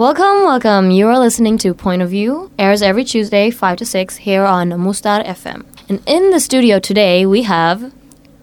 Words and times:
Welcome, 0.00 0.44
welcome. 0.46 0.90
You 0.90 1.08
are 1.08 1.18
listening 1.18 1.58
to 1.58 1.74
Point 1.74 2.00
of 2.00 2.08
View, 2.08 2.50
airs 2.58 2.80
every 2.80 3.04
Tuesday, 3.04 3.50
5 3.50 3.76
to 3.76 3.84
6, 3.84 4.16
here 4.16 4.44
on 4.44 4.70
Mustar 4.70 5.22
FM. 5.26 5.66
And 5.90 6.00
in 6.06 6.30
the 6.30 6.40
studio 6.40 6.78
today, 6.78 7.26
we 7.26 7.42
have 7.42 7.92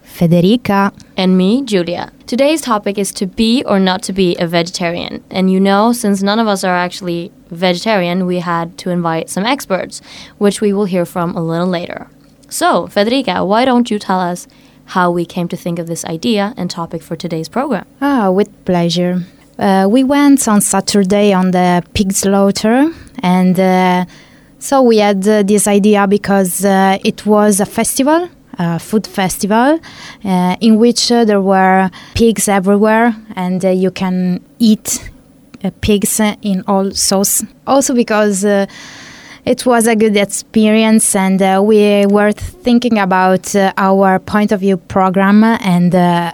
Federica. 0.04 0.92
and 1.16 1.36
me, 1.36 1.64
Julia. 1.64 2.12
Today's 2.28 2.60
topic 2.60 2.96
is 2.96 3.10
to 3.14 3.26
be 3.26 3.64
or 3.64 3.80
not 3.80 4.04
to 4.04 4.12
be 4.12 4.36
a 4.36 4.46
vegetarian. 4.46 5.24
And 5.30 5.50
you 5.50 5.58
know, 5.58 5.92
since 5.92 6.22
none 6.22 6.38
of 6.38 6.46
us 6.46 6.62
are 6.62 6.76
actually 6.76 7.32
vegetarian, 7.50 8.24
we 8.24 8.38
had 8.38 8.78
to 8.78 8.90
invite 8.90 9.28
some 9.28 9.44
experts, 9.44 10.00
which 10.38 10.60
we 10.60 10.72
will 10.72 10.84
hear 10.84 11.04
from 11.04 11.36
a 11.36 11.42
little 11.42 11.66
later. 11.66 12.08
So, 12.48 12.86
Federica, 12.86 13.44
why 13.44 13.64
don't 13.64 13.90
you 13.90 13.98
tell 13.98 14.20
us 14.20 14.46
how 14.94 15.10
we 15.10 15.26
came 15.26 15.48
to 15.48 15.56
think 15.56 15.80
of 15.80 15.88
this 15.88 16.04
idea 16.04 16.54
and 16.56 16.70
topic 16.70 17.02
for 17.02 17.16
today's 17.16 17.48
program? 17.48 17.84
Ah, 18.00 18.30
with 18.30 18.64
pleasure. 18.64 19.24
Uh, 19.58 19.88
we 19.90 20.04
went 20.04 20.46
on 20.46 20.60
Saturday 20.60 21.32
on 21.32 21.50
the 21.50 21.82
pig 21.92 22.12
slaughter, 22.12 22.92
and 23.24 23.58
uh, 23.58 24.04
so 24.60 24.82
we 24.82 24.98
had 24.98 25.26
uh, 25.26 25.42
this 25.42 25.66
idea 25.66 26.06
because 26.06 26.64
uh, 26.64 26.96
it 27.04 27.26
was 27.26 27.58
a 27.58 27.66
festival, 27.66 28.28
a 28.58 28.78
food 28.78 29.04
festival, 29.04 29.80
uh, 30.24 30.56
in 30.60 30.78
which 30.78 31.10
uh, 31.10 31.24
there 31.24 31.40
were 31.40 31.90
pigs 32.14 32.46
everywhere, 32.48 33.16
and 33.34 33.64
you 33.64 33.90
can 33.90 34.40
eat 34.60 35.10
pigs 35.80 36.20
in 36.20 36.62
all 36.68 36.92
sauce. 36.92 37.44
Also 37.66 37.94
because. 37.94 38.46
It 39.44 39.64
was 39.64 39.86
a 39.86 39.96
good 39.96 40.14
experience, 40.14 41.16
and 41.16 41.40
uh, 41.40 41.62
we 41.64 42.04
were 42.04 42.32
thinking 42.32 42.98
about 42.98 43.56
uh, 43.56 43.72
our 43.78 44.18
point 44.18 44.52
of 44.52 44.60
view 44.60 44.76
program, 44.76 45.42
and 45.42 45.94
uh, 45.94 46.32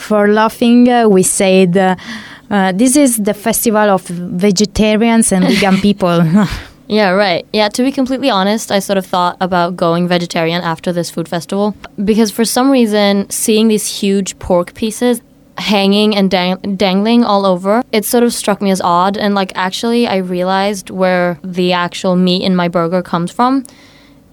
for 0.00 0.28
laughing, 0.28 0.88
uh, 0.88 1.08
we 1.08 1.22
said, 1.22 1.76
uh, 1.76 1.96
uh, 2.50 2.72
This 2.72 2.96
is 2.96 3.16
the 3.16 3.34
festival 3.34 3.88
of 3.90 4.02
vegetarians 4.06 5.32
and 5.32 5.44
vegan 5.44 5.76
people. 5.88 6.22
Yeah, 6.90 7.10
right. 7.10 7.46
Yeah, 7.52 7.68
to 7.68 7.82
be 7.82 7.92
completely 7.92 8.30
honest, 8.30 8.72
I 8.72 8.78
sort 8.78 8.96
of 8.96 9.04
thought 9.04 9.36
about 9.42 9.76
going 9.76 10.08
vegetarian 10.08 10.62
after 10.62 10.90
this 10.90 11.10
food 11.10 11.28
festival 11.28 11.76
because 12.02 12.30
for 12.30 12.46
some 12.46 12.70
reason, 12.70 13.28
seeing 13.28 13.68
these 13.68 14.00
huge 14.00 14.38
pork 14.38 14.72
pieces 14.72 15.20
hanging 15.58 16.16
and 16.16 16.30
dang- 16.30 16.76
dangling 16.76 17.24
all 17.24 17.44
over, 17.44 17.82
it 17.92 18.06
sort 18.06 18.24
of 18.24 18.32
struck 18.32 18.62
me 18.62 18.70
as 18.70 18.80
odd. 18.80 19.18
And 19.18 19.34
like, 19.34 19.52
actually, 19.54 20.06
I 20.06 20.16
realized 20.16 20.88
where 20.88 21.38
the 21.44 21.74
actual 21.74 22.16
meat 22.16 22.42
in 22.42 22.56
my 22.56 22.68
burger 22.68 23.02
comes 23.02 23.30
from, 23.30 23.64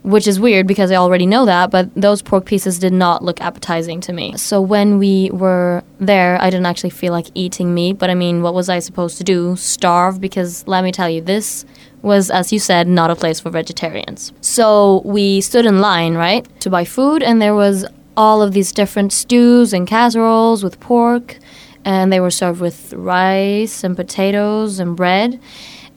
which 0.05 0.27
is 0.27 0.39
weird 0.39 0.67
because 0.67 0.91
I 0.91 0.97
already 0.97 1.25
know 1.25 1.45
that, 1.45 1.71
but 1.71 1.89
those 1.95 2.21
pork 2.21 2.45
pieces 2.45 2.77
did 2.77 2.93
not 2.93 3.23
look 3.23 3.41
appetizing 3.41 4.01
to 4.01 4.13
me. 4.13 4.37
So 4.37 4.61
when 4.61 4.99
we 4.99 5.31
were 5.31 5.83
there, 5.99 6.39
I 6.39 6.51
didn't 6.51 6.67
actually 6.67 6.91
feel 6.91 7.11
like 7.11 7.25
eating 7.33 7.73
meat, 7.73 7.93
but 7.93 8.11
I 8.11 8.13
mean, 8.13 8.43
what 8.43 8.53
was 8.53 8.69
I 8.69 8.77
supposed 8.77 9.17
to 9.17 9.23
do? 9.23 9.55
Starve? 9.55 10.21
Because 10.21 10.65
let 10.67 10.83
me 10.83 10.91
tell 10.91 11.09
you, 11.09 11.21
this 11.21 11.65
was, 12.03 12.29
as 12.29 12.53
you 12.53 12.59
said, 12.59 12.87
not 12.87 13.09
a 13.09 13.15
place 13.15 13.39
for 13.39 13.49
vegetarians. 13.49 14.31
So 14.41 15.01
we 15.05 15.41
stood 15.41 15.65
in 15.65 15.81
line, 15.81 16.13
right, 16.13 16.47
to 16.61 16.69
buy 16.69 16.85
food, 16.85 17.23
and 17.23 17.41
there 17.41 17.55
was 17.55 17.83
all 18.15 18.43
of 18.43 18.53
these 18.53 18.71
different 18.71 19.11
stews 19.11 19.73
and 19.73 19.87
casseroles 19.87 20.63
with 20.63 20.79
pork, 20.79 21.39
and 21.83 22.13
they 22.13 22.19
were 22.19 22.29
served 22.29 22.61
with 22.61 22.93
rice 22.93 23.83
and 23.83 23.95
potatoes 23.95 24.77
and 24.79 24.95
bread. 24.95 25.39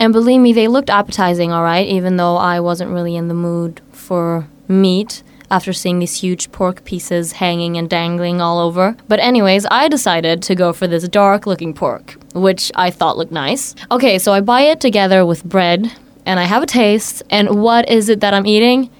And 0.00 0.12
believe 0.12 0.40
me, 0.40 0.52
they 0.52 0.68
looked 0.68 0.90
appetizing, 0.90 1.52
all 1.52 1.62
right, 1.62 1.86
even 1.86 2.16
though 2.16 2.36
I 2.36 2.60
wasn't 2.60 2.92
really 2.92 3.16
in 3.16 3.28
the 3.28 3.34
mood 3.34 3.80
for 4.08 4.48
meat 4.68 5.22
after 5.50 5.72
seeing 5.72 5.98
these 5.98 6.20
huge 6.20 6.50
pork 6.50 6.82
pieces 6.84 7.32
hanging 7.32 7.76
and 7.76 7.90
dangling 7.90 8.40
all 8.40 8.58
over. 8.58 8.96
But, 9.06 9.20
anyways, 9.20 9.66
I 9.70 9.88
decided 9.88 10.42
to 10.44 10.54
go 10.54 10.72
for 10.72 10.86
this 10.86 11.06
dark 11.08 11.46
looking 11.46 11.74
pork, 11.74 12.16
which 12.34 12.72
I 12.74 12.90
thought 12.90 13.18
looked 13.18 13.32
nice. 13.32 13.74
Okay, 13.90 14.18
so 14.18 14.32
I 14.32 14.40
buy 14.40 14.62
it 14.62 14.80
together 14.80 15.26
with 15.26 15.44
bread 15.44 15.92
and 16.24 16.40
I 16.40 16.44
have 16.44 16.62
a 16.62 16.66
taste. 16.66 17.22
And 17.28 17.62
what 17.62 17.88
is 17.88 18.08
it 18.08 18.20
that 18.20 18.32
I'm 18.32 18.46
eating? 18.46 18.90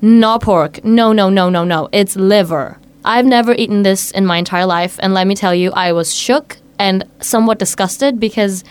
Not 0.00 0.42
pork. 0.42 0.84
No, 0.84 1.12
no, 1.12 1.30
no, 1.30 1.48
no, 1.48 1.64
no. 1.64 1.88
It's 1.92 2.16
liver. 2.16 2.78
I've 3.04 3.26
never 3.26 3.52
eaten 3.52 3.84
this 3.84 4.10
in 4.10 4.26
my 4.26 4.38
entire 4.38 4.66
life, 4.66 4.98
and 5.00 5.14
let 5.14 5.28
me 5.28 5.36
tell 5.36 5.54
you, 5.54 5.70
I 5.70 5.92
was 5.92 6.12
shook 6.12 6.58
and 6.76 7.04
somewhat 7.20 7.60
disgusted 7.60 8.18
because 8.18 8.64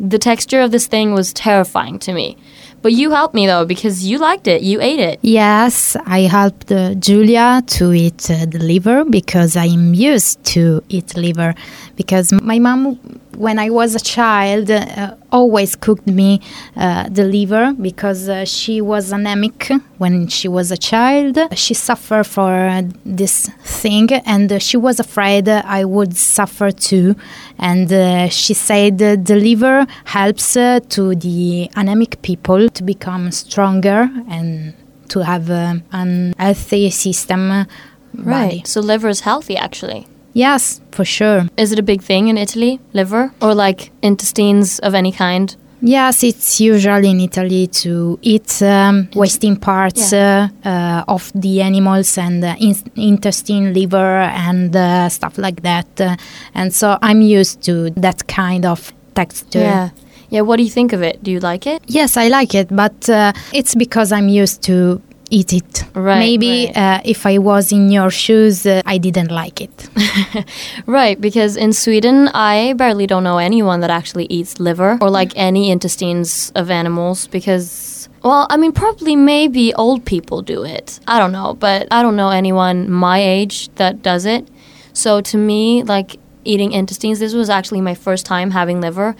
the 0.00 0.18
texture 0.18 0.60
of 0.60 0.72
this 0.72 0.88
thing 0.88 1.14
was 1.14 1.32
terrifying 1.32 1.98
to 2.00 2.12
me. 2.12 2.36
But 2.82 2.92
you 2.92 3.10
helped 3.10 3.34
me 3.34 3.46
though 3.46 3.64
because 3.64 4.04
you 4.06 4.18
liked 4.18 4.46
it. 4.46 4.62
You 4.62 4.80
ate 4.80 5.00
it. 5.00 5.18
yes, 5.22 5.96
I 6.06 6.20
helped 6.20 6.70
uh, 6.70 6.94
Julia 6.94 7.62
to 7.78 7.92
eat 7.92 8.30
uh, 8.30 8.46
the 8.46 8.58
liver 8.58 9.04
because 9.04 9.56
I'm 9.56 9.94
used 9.94 10.42
to 10.54 10.82
eat 10.88 11.16
liver. 11.16 11.54
Because 11.96 12.32
my 12.32 12.58
mom, 12.58 12.98
when 13.36 13.58
I 13.58 13.70
was 13.70 13.94
a 13.94 14.00
child, 14.00 14.70
uh, 14.70 15.14
always 15.30 15.76
cooked 15.76 16.06
me 16.06 16.40
uh, 16.76 17.08
the 17.08 17.24
liver 17.24 17.74
because 17.80 18.28
uh, 18.28 18.44
she 18.44 18.80
was 18.80 19.12
anemic 19.12 19.70
when 19.98 20.28
she 20.28 20.48
was 20.48 20.70
a 20.70 20.76
child. 20.76 21.38
She 21.54 21.74
suffered 21.74 22.24
for 22.24 22.82
this 23.04 23.48
thing 23.62 24.12
and 24.12 24.62
she 24.62 24.76
was 24.76 24.98
afraid 24.98 25.48
I 25.48 25.84
would 25.84 26.16
suffer 26.16 26.70
too. 26.70 27.16
And 27.58 27.92
uh, 27.92 28.28
she 28.28 28.54
said 28.54 28.98
the 28.98 29.36
liver 29.36 29.86
helps 30.04 30.56
uh, 30.56 30.80
to 30.90 31.14
the 31.14 31.70
anemic 31.76 32.22
people 32.22 32.68
to 32.70 32.82
become 32.82 33.30
stronger 33.32 34.10
and 34.28 34.74
to 35.08 35.20
have 35.20 35.50
uh, 35.50 35.74
an 35.92 36.34
healthy 36.38 36.90
system. 36.90 37.66
Right. 38.14 38.48
body. 38.48 38.62
So 38.64 38.80
liver 38.80 39.08
is 39.08 39.20
healthy 39.20 39.58
actually. 39.58 40.06
Yes, 40.36 40.82
for 40.92 41.04
sure. 41.04 41.48
Is 41.56 41.72
it 41.72 41.78
a 41.78 41.82
big 41.82 42.02
thing 42.02 42.28
in 42.28 42.36
Italy, 42.36 42.78
liver? 42.92 43.32
Or 43.40 43.54
like 43.54 43.90
intestines 44.02 44.78
of 44.80 44.94
any 44.94 45.10
kind? 45.10 45.56
Yes, 45.80 46.22
it's 46.22 46.60
usual 46.60 47.02
in 47.04 47.20
Italy 47.20 47.68
to 47.68 48.18
eat 48.20 48.60
um, 48.60 49.08
wasting 49.14 49.56
parts 49.56 50.12
uh, 50.12 50.48
uh, 50.62 51.04
of 51.08 51.32
the 51.34 51.62
animals 51.62 52.18
and 52.18 52.44
uh, 52.44 52.54
in- 52.58 52.92
intestine, 52.96 53.72
liver, 53.72 54.20
and 54.20 54.76
uh, 54.76 55.08
stuff 55.08 55.38
like 55.38 55.62
that. 55.62 55.88
Uh, 55.98 56.16
and 56.54 56.74
so 56.74 56.98
I'm 57.00 57.22
used 57.22 57.62
to 57.62 57.90
that 57.90 58.26
kind 58.26 58.66
of 58.66 58.92
texture. 59.14 59.60
Yeah. 59.60 59.90
Yeah, 60.28 60.40
what 60.40 60.56
do 60.56 60.64
you 60.64 60.70
think 60.70 60.92
of 60.92 61.02
it? 61.02 61.22
Do 61.22 61.30
you 61.30 61.38
like 61.40 61.66
it? 61.66 61.82
Yes, 61.86 62.16
I 62.16 62.28
like 62.28 62.54
it, 62.54 62.68
but 62.70 63.08
uh, 63.08 63.32
it's 63.54 63.74
because 63.74 64.10
I'm 64.12 64.28
used 64.28 64.60
to 64.64 65.00
eat 65.30 65.52
it. 65.52 65.84
Right, 65.94 66.18
Maybe 66.18 66.66
right. 66.66 66.76
Uh, 66.76 67.00
if 67.04 67.26
I 67.26 67.38
was 67.38 67.72
in 67.72 67.90
your 67.90 68.10
shoes, 68.10 68.66
uh, 68.66 68.82
I 68.86 68.98
didn't 68.98 69.30
like 69.30 69.60
it. 69.60 69.88
Right, 70.86 71.20
because 71.20 71.56
in 71.56 71.72
Sweden, 71.72 72.28
I 72.28 72.74
barely 72.74 73.06
don't 73.06 73.24
know 73.24 73.38
anyone 73.38 73.80
that 73.80 73.90
actually 73.90 74.26
eats 74.26 74.60
liver 74.60 74.98
or 75.00 75.10
like 75.10 75.32
any 75.34 75.70
intestines 75.70 76.52
of 76.54 76.70
animals 76.70 77.26
because, 77.26 78.08
well, 78.22 78.46
I 78.50 78.56
mean, 78.56 78.72
probably 78.72 79.16
maybe 79.16 79.74
old 79.74 80.04
people 80.04 80.42
do 80.42 80.64
it. 80.64 81.00
I 81.06 81.18
don't 81.18 81.32
know, 81.32 81.54
but 81.54 81.88
I 81.90 82.02
don't 82.02 82.16
know 82.16 82.30
anyone 82.30 82.90
my 82.90 83.18
age 83.18 83.68
that 83.76 84.02
does 84.02 84.26
it. 84.26 84.48
So 84.92 85.20
to 85.20 85.36
me, 85.36 85.82
like 85.82 86.16
eating 86.44 86.72
intestines, 86.72 87.18
this 87.18 87.34
was 87.34 87.50
actually 87.50 87.80
my 87.80 87.94
first 87.94 88.26
time 88.26 88.50
having 88.50 88.80
liver. 88.80 89.16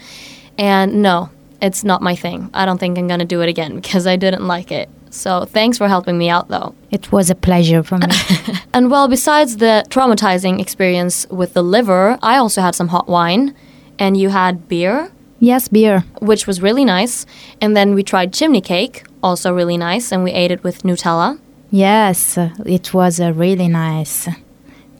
And 0.57 1.01
no, 1.01 1.29
it's 1.61 1.83
not 1.83 2.01
my 2.01 2.15
thing. 2.15 2.49
I 2.53 2.65
don't 2.65 2.77
think 2.77 2.97
I'm 2.97 3.07
going 3.07 3.19
to 3.19 3.25
do 3.25 3.41
it 3.41 3.49
again 3.49 3.75
because 3.81 4.07
I 4.07 4.15
didn't 4.15 4.47
like 4.47 4.71
it. 4.71 4.89
So 5.17 5.45
thanks 5.45 5.77
for 5.77 5.87
helping 5.87 6.17
me 6.17 6.29
out 6.29 6.47
though. 6.47 6.75
It 6.91 7.11
was 7.11 7.29
a 7.29 7.35
pleasure 7.35 7.83
for 7.83 7.97
me. 7.97 8.07
And 8.73 8.91
well, 8.91 9.07
besides 9.07 9.57
the 9.57 9.83
traumatizing 9.89 10.59
experience 10.59 11.25
with 11.29 11.53
the 11.53 11.63
liver, 11.63 12.19
I 12.21 12.37
also 12.37 12.61
had 12.61 12.75
some 12.75 12.89
hot 12.89 13.07
wine, 13.07 13.55
and 13.97 14.15
you 14.15 14.29
had 14.29 14.67
beer, 14.67 15.09
yes, 15.39 15.67
beer. 15.67 16.03
which 16.21 16.45
was 16.45 16.61
really 16.61 16.85
nice. 16.85 17.25
And 17.59 17.75
then 17.75 17.95
we 17.95 18.03
tried 18.03 18.33
chimney 18.33 18.61
cake, 18.61 19.03
also 19.23 19.51
really 19.51 19.77
nice, 19.77 20.11
and 20.11 20.23
we 20.23 20.31
ate 20.31 20.51
it 20.51 20.63
with 20.63 20.83
Nutella. 20.83 21.39
Yes, 21.71 22.37
it 22.65 22.93
was 22.93 23.19
uh, 23.19 23.33
really 23.33 23.67
nice. 23.67 24.29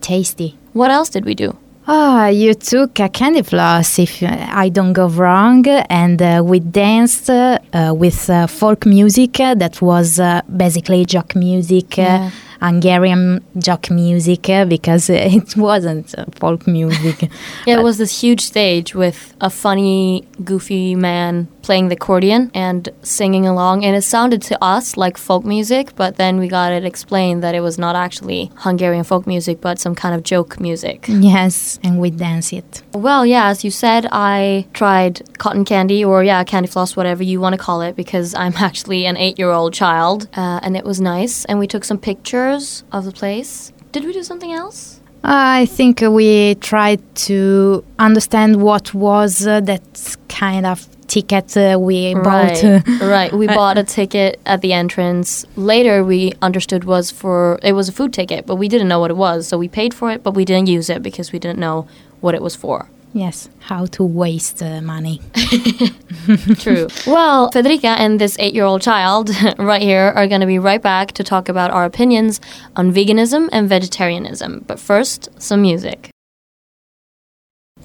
Tasty. 0.01 0.57
What 0.73 0.89
else 0.91 1.09
did 1.09 1.25
we 1.25 1.35
do? 1.35 1.55
Ah, 1.89 2.27
you 2.27 2.53
took 2.53 2.99
a 2.99 3.07
candy 3.07 3.41
floss, 3.43 3.97
if 3.97 4.21
I 4.21 4.67
don't 4.67 4.91
go 4.91 5.07
wrong, 5.07 5.65
and 5.89 6.21
uh, 6.21 6.41
we 6.43 6.59
danced 6.59 7.29
uh, 7.29 7.59
with 7.95 8.29
uh, 8.29 8.45
folk 8.47 8.85
music 8.85 9.39
uh, 9.39 9.55
that 9.55 9.81
was 9.81 10.19
uh, 10.19 10.41
basically 10.55 11.05
jock 11.05 11.33
music, 11.35 11.97
uh, 11.97 12.01
Yeah. 12.01 12.31
Hungarian 12.59 13.41
jock 13.57 13.89
music, 13.89 14.49
uh, 14.49 14.65
because 14.65 15.09
it 15.37 15.55
wasn't 15.55 16.13
uh, 16.17 16.25
folk 16.35 16.67
music. 16.67 17.29
Yeah, 17.65 17.79
it 17.79 17.83
was 17.83 17.99
this 17.99 18.19
huge 18.21 18.41
stage 18.41 18.93
with 18.93 19.33
a 19.39 19.49
funny, 19.49 20.27
goofy 20.43 20.93
man 20.95 21.47
playing 21.67 21.89
the 21.89 21.95
accordion 21.95 22.49
and 22.53 22.87
singing 23.01 23.45
along. 23.45 23.83
And 23.83 23.93
it 23.93 24.01
sounded 24.01 24.41
to 24.43 24.55
us 24.63 24.95
like 24.95 25.17
folk 25.17 25.43
music, 25.43 25.85
but 25.97 26.15
then 26.15 26.39
we 26.39 26.47
got 26.47 26.71
it 26.71 26.85
explained 26.85 27.43
that 27.43 27.53
it 27.53 27.59
was 27.59 27.77
not 27.77 27.93
actually 27.93 28.49
Hungarian 28.55 29.03
folk 29.03 29.27
music, 29.27 29.59
but 29.59 29.77
some 29.77 29.93
kind 29.93 30.15
of 30.15 30.23
joke 30.23 30.61
music. 30.61 30.99
yes, 31.09 31.77
and 31.83 31.99
we 31.99 32.09
danced 32.09 32.53
it. 32.53 32.83
Well, 32.93 33.25
yeah, 33.25 33.49
as 33.49 33.65
you 33.65 33.71
said, 33.71 34.07
I 34.13 34.65
tried 34.73 35.13
cotton 35.39 35.65
candy 35.65 36.05
or, 36.05 36.23
yeah, 36.23 36.41
candy 36.45 36.69
floss, 36.69 36.95
whatever 36.95 37.21
you 37.21 37.41
want 37.41 37.53
to 37.57 37.61
call 37.67 37.81
it, 37.81 37.97
because 37.97 38.33
I'm 38.33 38.55
actually 38.69 39.05
an 39.05 39.17
eight 39.17 39.37
year 39.37 39.51
old 39.51 39.73
child. 39.73 40.29
Uh, 40.37 40.61
and 40.63 40.77
it 40.77 40.85
was 40.85 41.01
nice. 41.01 41.43
And 41.45 41.59
we 41.59 41.67
took 41.67 41.83
some 41.83 41.97
pictures 41.97 42.85
of 42.93 43.03
the 43.03 43.11
place. 43.11 43.73
Did 43.91 44.05
we 44.05 44.13
do 44.13 44.23
something 44.23 44.53
else? 44.53 45.01
I 45.23 45.65
think 45.65 45.99
we 45.99 46.55
tried 46.55 47.01
to 47.27 47.83
understand 47.99 48.61
what 48.61 48.93
was 48.93 49.45
uh, 49.45 49.59
that 49.61 50.15
kind 50.29 50.65
of 50.65 50.87
ticket 51.07 51.55
uh, 51.57 51.77
we 51.79 52.13
bought. 52.15 52.61
Right, 52.63 53.01
right. 53.01 53.33
We 53.33 53.47
bought 53.59 53.77
a 53.77 53.83
ticket 53.83 54.39
at 54.45 54.61
the 54.61 54.73
entrance. 54.73 55.45
Later, 55.55 56.03
we 56.03 56.33
understood 56.41 56.83
was 56.83 57.11
for 57.11 57.59
it 57.63 57.73
was 57.73 57.89
a 57.89 57.91
food 57.91 58.13
ticket, 58.13 58.45
but 58.45 58.55
we 58.55 58.67
didn't 58.67 58.87
know 58.87 58.99
what 58.99 59.11
it 59.11 59.17
was. 59.17 59.47
So 59.47 59.57
we 59.57 59.67
paid 59.67 59.93
for 59.93 60.11
it, 60.11 60.23
but 60.23 60.31
we 60.31 60.45
didn't 60.45 60.67
use 60.67 60.89
it 60.89 61.01
because 61.01 61.31
we 61.31 61.39
didn't 61.39 61.59
know 61.59 61.87
what 62.21 62.35
it 62.35 62.41
was 62.41 62.55
for. 62.55 62.89
yes, 63.13 63.49
how 63.59 63.85
to 63.87 64.03
waste 64.03 64.61
uh, 64.61 64.81
money. 64.81 65.21
True. 66.63 66.87
well, 67.07 67.49
Federica 67.51 67.95
and 67.97 68.19
this 68.19 68.37
eight-year-old 68.39 68.81
child 68.81 69.29
right 69.57 69.81
here 69.81 70.11
are 70.15 70.27
going 70.27 70.41
to 70.41 70.47
be 70.47 70.59
right 70.59 70.81
back 70.81 71.13
to 71.13 71.23
talk 71.23 71.49
about 71.49 71.71
our 71.71 71.85
opinions 71.85 72.39
on 72.75 72.91
veganism 72.93 73.49
and 73.51 73.67
vegetarianism. 73.69 74.63
But 74.67 74.79
first, 74.79 75.29
some 75.41 75.61
music. 75.61 76.09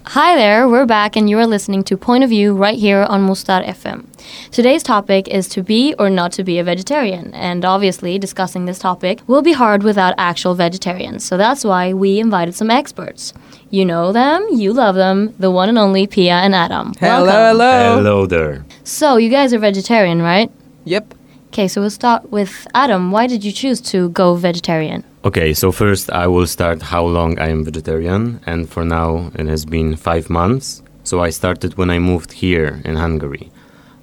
Hi 0.05 0.35
there, 0.37 0.69
we're 0.69 0.85
back 0.87 1.17
and 1.17 1.31
you 1.31 1.39
are 1.39 1.47
listening 1.47 1.85
to 1.85 1.97
Point 1.97 2.25
of 2.25 2.31
View 2.31 2.55
right 2.55 2.79
here 2.79 3.03
on 3.09 3.27
Mustar 3.27 3.65
FM. 3.65 4.05
Today's 4.51 4.83
topic 4.83 5.29
is 5.29 5.49
to 5.49 5.63
be 5.63 5.95
or 5.99 6.11
not 6.11 6.33
to 6.33 6.45
be 6.45 6.59
a 6.59 6.65
vegetarian, 6.65 7.33
and 7.35 7.65
obviously, 7.65 8.19
discussing 8.19 8.65
this 8.65 8.79
topic 8.79 9.21
will 9.27 9.43
be 9.43 9.53
hard 9.53 9.83
without 9.83 10.15
actual 10.19 10.55
vegetarians, 10.55 11.25
so 11.25 11.37
that's 11.37 11.65
why 11.65 11.93
we 11.95 12.19
invited 12.19 12.55
some 12.55 12.71
experts. 12.71 13.33
You 13.71 13.85
know 13.85 14.13
them, 14.13 14.47
you 14.51 14.73
love 14.73 14.97
them, 14.97 15.35
the 15.39 15.51
one 15.51 15.69
and 15.69 15.79
only 15.79 16.07
Pia 16.07 16.35
and 16.35 16.55
Adam. 16.55 16.93
Hello, 16.99 17.25
Welcome. 17.25 17.59
hello. 17.59 17.97
Hello 17.97 18.27
there. 18.27 18.65
So, 18.85 19.17
you 19.17 19.31
guys 19.31 19.55
are 19.55 19.59
vegetarian, 19.59 20.21
right? 20.21 20.51
Yep. 20.85 21.15
Okay, 21.49 21.69
so 21.69 21.81
we'll 21.81 21.91
start 21.91 22.31
with 22.31 22.67
Adam. 22.75 23.13
Why 23.13 23.27
did 23.27 23.45
you 23.45 23.53
choose 23.53 23.81
to 23.93 24.09
go 24.11 24.35
vegetarian? 24.35 25.05
Okay, 25.25 25.55
so 25.55 25.71
first 25.71 26.11
I 26.11 26.27
will 26.27 26.49
start 26.49 26.83
how 26.83 27.05
long 27.05 27.39
I 27.39 27.49
am 27.49 27.65
vegetarian, 27.65 28.41
and 28.45 28.69
for 28.69 28.85
now 28.85 29.31
it 29.37 29.47
has 29.47 29.65
been 29.65 29.95
five 29.95 30.29
months. 30.29 30.83
So 31.05 31.21
I 31.21 31.31
started 31.31 31.79
when 31.79 31.91
I 31.91 32.01
moved 32.01 32.33
here 32.33 32.83
in 32.85 32.97
Hungary. 32.97 33.53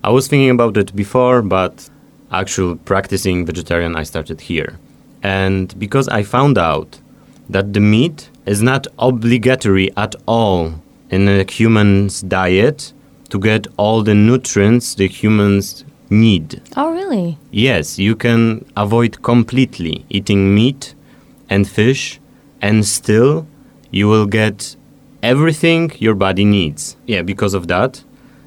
I 0.01 0.11
was 0.11 0.29
thinking 0.29 0.49
about 0.49 0.77
it 0.77 0.95
before, 0.95 1.41
but 1.41 1.89
actual 2.31 2.77
practicing 2.77 3.45
vegetarian 3.45 3.97
I 3.97 4.03
started 4.03 4.39
here. 4.39 4.79
And 5.21 5.77
because 5.77 6.07
I 6.07 6.23
found 6.23 6.57
out 6.57 7.01
that 7.49 7.73
the 7.73 7.81
meat 7.81 8.29
is 8.45 8.61
not 8.61 8.87
obligatory 8.97 9.89
at 9.97 10.15
all 10.25 10.81
in 11.09 11.27
a 11.27 11.43
human's 11.51 12.21
diet 12.21 12.93
to 13.29 13.39
get 13.39 13.67
all 13.75 14.03
the 14.03 14.15
nutrients 14.15 14.95
the 14.95 15.09
humans 15.09 15.83
need. 16.09 16.61
Oh, 16.77 16.93
really? 16.93 17.37
Yes, 17.51 17.99
you 17.99 18.15
can 18.15 18.63
avoid 18.77 19.21
completely 19.21 20.05
eating 20.09 20.55
meat 20.55 20.95
and 21.49 21.67
fish, 21.67 22.19
and 22.61 22.85
still 22.85 23.47
you 23.91 24.07
will 24.07 24.25
get 24.25 24.75
everything 25.23 25.91
your 25.97 26.15
body 26.15 26.45
needs. 26.45 26.95
Yeah, 27.05 27.21
because 27.21 27.53
of 27.53 27.67
that. 27.67 28.03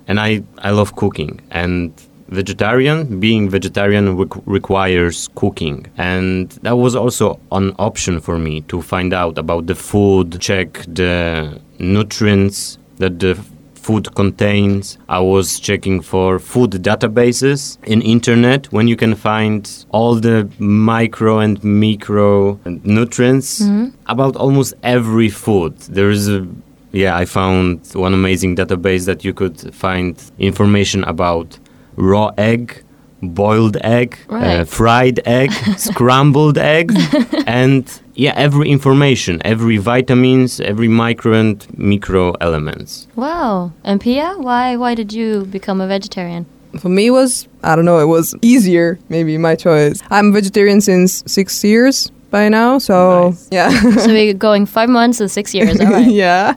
And 0.09 0.19
I, 0.19 0.43
I 0.59 0.71
love 0.71 0.97
cooking. 0.97 1.41
And 1.51 1.93
vegetarian, 2.29 3.21
being 3.21 3.49
vegetarian 3.49 4.17
requ- 4.17 4.43
requires 4.47 5.29
cooking. 5.35 5.87
And 5.97 6.51
that 6.63 6.77
was 6.77 6.97
also 6.97 7.39
an 7.53 7.75
option 7.79 8.21
for 8.21 8.39
me 8.39 8.63
to 8.63 8.83
find 8.83 9.13
out 9.13 9.39
about 9.39 9.67
the 9.67 9.75
food, 9.75 10.41
check 10.41 10.85
the 10.89 11.61
nutrients 11.79 12.79
that 12.97 13.19
the 13.19 13.39
food 13.83 14.15
contains. 14.15 14.97
I 15.09 15.19
was 15.19 15.59
checking 15.59 16.01
for 16.01 16.39
food 16.39 16.71
databases 16.71 17.79
in 17.85 18.01
internet 18.01 18.73
when 18.73 18.87
you 18.87 18.97
can 18.97 19.15
find 19.15 19.69
all 19.91 20.15
the 20.15 20.49
micro 20.59 21.41
and 21.41 21.63
micro 21.65 22.61
nutrients 22.65 23.61
mm-hmm. 23.61 23.89
about 24.07 24.37
almost 24.37 24.75
every 24.83 25.29
food. 25.29 25.77
There 25.79 26.11
is 26.11 26.29
a 26.29 26.47
yeah, 26.93 27.17
I 27.17 27.25
found 27.25 27.91
one 27.95 28.13
amazing 28.13 28.57
database 28.57 29.07
that 29.07 29.25
you 29.25 29.33
could 29.33 29.75
find 29.75 30.23
information 30.39 31.03
about 31.05 31.59
raw 31.97 32.31
egg, 32.37 32.85
boiled 33.23 33.77
egg, 33.83 34.19
uh, 34.29 34.65
fried 34.65 35.21
egg, 35.27 35.53
scrambled 35.77 36.59
egg, 36.59 36.93
and 37.47 37.85
yeah, 38.15 38.33
every 38.37 38.69
information, 38.69 39.41
every 39.45 39.77
vitamins, 39.79 40.61
every 40.61 40.89
micro 40.89 41.33
and 41.35 41.67
micro 41.79 42.33
elements. 42.41 43.07
Wow. 43.17 43.73
And 43.85 44.01
Pia, 44.01 44.35
why 44.37 44.77
why 44.77 44.95
did 44.95 45.13
you 45.13 45.45
become 45.47 45.81
a 45.81 45.87
vegetarian? 45.87 46.47
For 46.79 46.89
me, 46.89 47.07
it 47.07 47.11
was 47.11 47.49
I 47.63 47.77
don't 47.77 47.85
know. 47.85 47.99
It 48.01 48.07
was 48.09 48.35
easier, 48.43 48.99
maybe 49.09 49.39
my 49.39 49.55
choice. 49.57 50.01
I'm 50.11 50.33
vegetarian 50.33 50.81
since 50.81 51.23
six 51.27 51.63
years 51.65 52.11
by 52.31 52.49
now, 52.49 52.79
so 52.79 53.29
Nice. 53.29 53.49
yeah, 53.53 53.71
so 53.99 54.09
we're 54.13 54.33
going 54.35 54.65
five 54.67 54.89
months 54.89 55.21
and 55.21 55.31
six 55.31 55.55
years. 55.55 55.79
All 55.81 55.87
right. 55.93 56.11
yeah. 56.11 56.55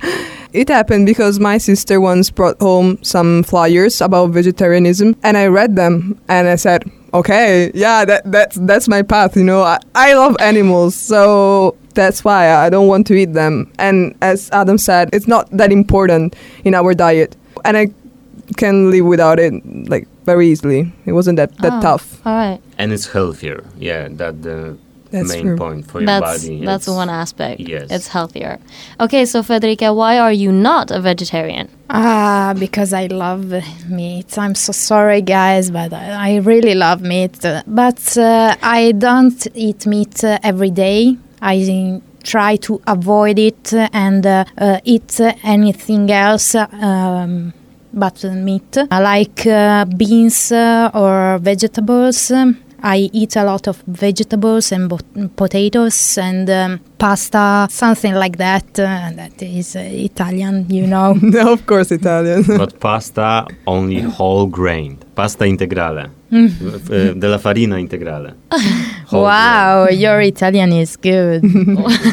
It 0.55 0.69
happened 0.69 1.05
because 1.05 1.37
my 1.37 1.57
sister 1.57 1.99
once 1.99 2.29
brought 2.31 2.55
home 2.61 2.97
some 3.03 3.43
flyers 3.43 3.99
about 3.99 4.29
vegetarianism, 4.31 5.15
and 5.21 5.35
I 5.35 5.47
read 5.47 5.75
them, 5.75 6.17
and 6.29 6.47
I 6.47 6.55
said, 6.55 6.83
"Okay, 7.13 7.71
yeah, 7.75 8.05
that 8.05 8.23
that's 8.31 8.55
that's 8.63 8.87
my 8.87 9.01
path." 9.03 9.35
You 9.35 9.43
know, 9.43 9.63
I, 9.63 9.79
I 9.95 10.13
love 10.13 10.37
animals, 10.39 10.95
so 10.95 11.75
that's 11.93 12.23
why 12.23 12.55
I 12.55 12.69
don't 12.69 12.87
want 12.87 13.05
to 13.07 13.15
eat 13.15 13.33
them. 13.33 13.67
And 13.79 14.15
as 14.21 14.49
Adam 14.51 14.77
said, 14.77 15.09
it's 15.11 15.27
not 15.27 15.51
that 15.51 15.73
important 15.73 16.35
in 16.63 16.73
our 16.73 16.93
diet, 16.93 17.35
and 17.65 17.75
I 17.75 17.87
can 18.55 18.91
live 18.91 19.05
without 19.05 19.39
it 19.39 19.53
like 19.89 20.07
very 20.23 20.47
easily. 20.47 20.93
It 21.05 21.11
wasn't 21.11 21.35
that 21.35 21.51
that 21.59 21.73
Oh, 21.73 21.81
tough. 21.81 22.25
All 22.25 22.31
right. 22.33 22.61
And 22.77 22.93
it's 22.93 23.11
healthier. 23.11 23.59
Yeah, 23.77 24.07
that 24.07 24.41
the 24.41 24.77
That's 25.11 25.29
main 25.29 25.43
true. 25.43 25.57
point 25.57 25.85
for 25.89 25.99
your 26.01 26.07
That's 26.07 26.43
body. 26.43 26.65
that's 26.65 26.87
It's- 26.87 26.97
one 26.97 27.09
aspect. 27.09 27.59
Yes. 27.61 27.87
It's 27.89 28.07
healthier. 28.07 28.59
Okay, 28.99 29.25
so 29.25 29.41
Federica, 29.43 29.95
why 29.95 30.17
are 30.17 30.31
you 30.33 30.51
not 30.51 30.91
a 30.91 30.99
vegetarian? 30.99 31.67
Ah, 31.89 32.53
because 32.57 32.91
I 32.93 33.05
love 33.07 33.53
meat. 33.89 34.37
I'm 34.37 34.55
so 34.55 34.71
sorry, 34.71 35.21
guys, 35.21 35.69
but 35.71 35.93
I, 35.93 36.31
I 36.31 36.35
really 36.37 36.75
love 36.75 37.01
meat. 37.01 37.45
Uh, 37.45 37.61
But 37.67 38.17
uh, 38.17 38.55
I 38.63 38.91
don't 38.93 39.47
eat 39.53 39.85
meat 39.85 40.23
uh, 40.23 40.39
every 40.43 40.71
day. 40.71 41.17
I 41.41 42.01
try 42.23 42.55
to 42.57 42.81
avoid 42.87 43.37
it 43.37 43.71
and 43.93 44.25
uh, 44.25 44.45
uh, 44.57 44.79
eat 44.83 45.19
uh, 45.21 45.33
anything 45.43 46.09
else. 46.11 46.55
Um, 46.55 47.53
but 47.93 48.25
uh, 48.25 48.31
meat, 48.31 48.77
I 48.91 48.99
like 48.99 49.45
uh, 49.45 49.85
beans 49.85 50.51
uh, 50.51 50.89
or 50.93 51.37
vegetables. 51.39 52.31
Um, 52.31 52.57
I 52.85 53.09
eat 53.13 53.35
a 53.35 53.43
lot 53.43 53.67
of 53.67 53.81
vegetables 53.87 54.71
and 54.71 54.87
bo- 54.87 54.99
potatoes 55.35 56.19
and 56.19 56.47
um, 56.49 56.79
pasta, 56.97 57.67
something 57.69 58.13
like 58.13 58.37
that. 58.37 58.65
Uh, 58.79 59.11
that 59.15 59.41
is 59.41 59.75
uh, 59.75 59.79
Italian, 59.79 60.69
you 60.69 60.87
know. 60.87 61.15
of 61.53 61.65
course, 61.65 61.91
Italian. 61.91 62.43
But 62.57 62.79
pasta 62.79 63.45
only 63.67 64.01
whole 64.01 64.47
grain. 64.47 64.97
Pasta 65.15 65.45
integrale. 65.45 66.09
Mm. 66.31 66.49
Uh, 66.89 67.13
della 67.13 67.37
farina 67.37 67.77
integrale. 67.77 68.35
Whole 69.07 69.21
wow, 69.21 69.87
your 69.89 70.19
Italian 70.21 70.73
is 70.73 70.97
good. 70.97 71.43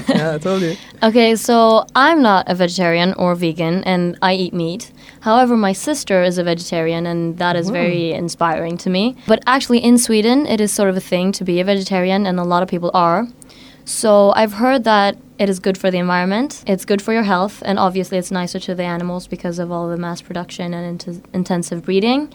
yeah, 0.09 0.35
I 0.35 0.39
told 0.39 0.61
you. 0.61 0.77
Okay, 1.03 1.35
so 1.35 1.87
I'm 1.97 2.21
not 2.21 2.45
a 2.47 2.55
vegetarian 2.55 3.15
or 3.15 3.35
vegan, 3.35 3.83
and 3.85 4.19
I 4.21 4.35
eat 4.35 4.53
meat. 4.53 4.93
However, 5.21 5.57
my 5.57 5.73
sister 5.73 6.23
is 6.23 6.37
a 6.37 6.45
vegetarian, 6.45 7.07
and 7.07 7.39
that 7.39 7.57
is 7.57 7.71
very 7.71 8.13
inspiring 8.13 8.77
to 8.79 8.91
me. 8.91 9.17
But 9.27 9.43
actually, 9.47 9.79
in 9.79 9.97
Sweden, 9.97 10.47
it 10.47 10.61
is 10.61 10.71
sort 10.71 10.91
of 10.91 10.97
a 10.97 11.01
thing 11.01 11.33
to 11.33 11.45
be 11.45 11.59
a 11.61 11.65
vegetarian, 11.65 12.27
and 12.27 12.39
a 12.39 12.45
lot 12.45 12.63
of 12.63 12.69
people 12.69 12.91
are. 12.93 13.27
So 13.85 14.33
I've 14.37 14.55
heard 14.55 14.85
that 14.85 15.17
it 15.39 15.49
is 15.49 15.59
good 15.59 15.77
for 15.77 15.91
the 15.91 15.99
environment, 15.99 16.63
it's 16.67 16.85
good 16.85 17.03
for 17.03 17.13
your 17.13 17.25
health, 17.25 17.63
and 17.67 17.79
obviously, 17.79 18.19
it's 18.19 18.31
nicer 18.31 18.61
to 18.61 18.75
the 18.75 18.85
animals 18.85 19.27
because 19.27 19.59
of 19.59 19.73
all 19.73 19.89
the 19.89 19.97
mass 19.97 20.23
production 20.23 20.73
and 20.73 21.03
int- 21.03 21.25
intensive 21.33 21.85
breeding. 21.85 22.33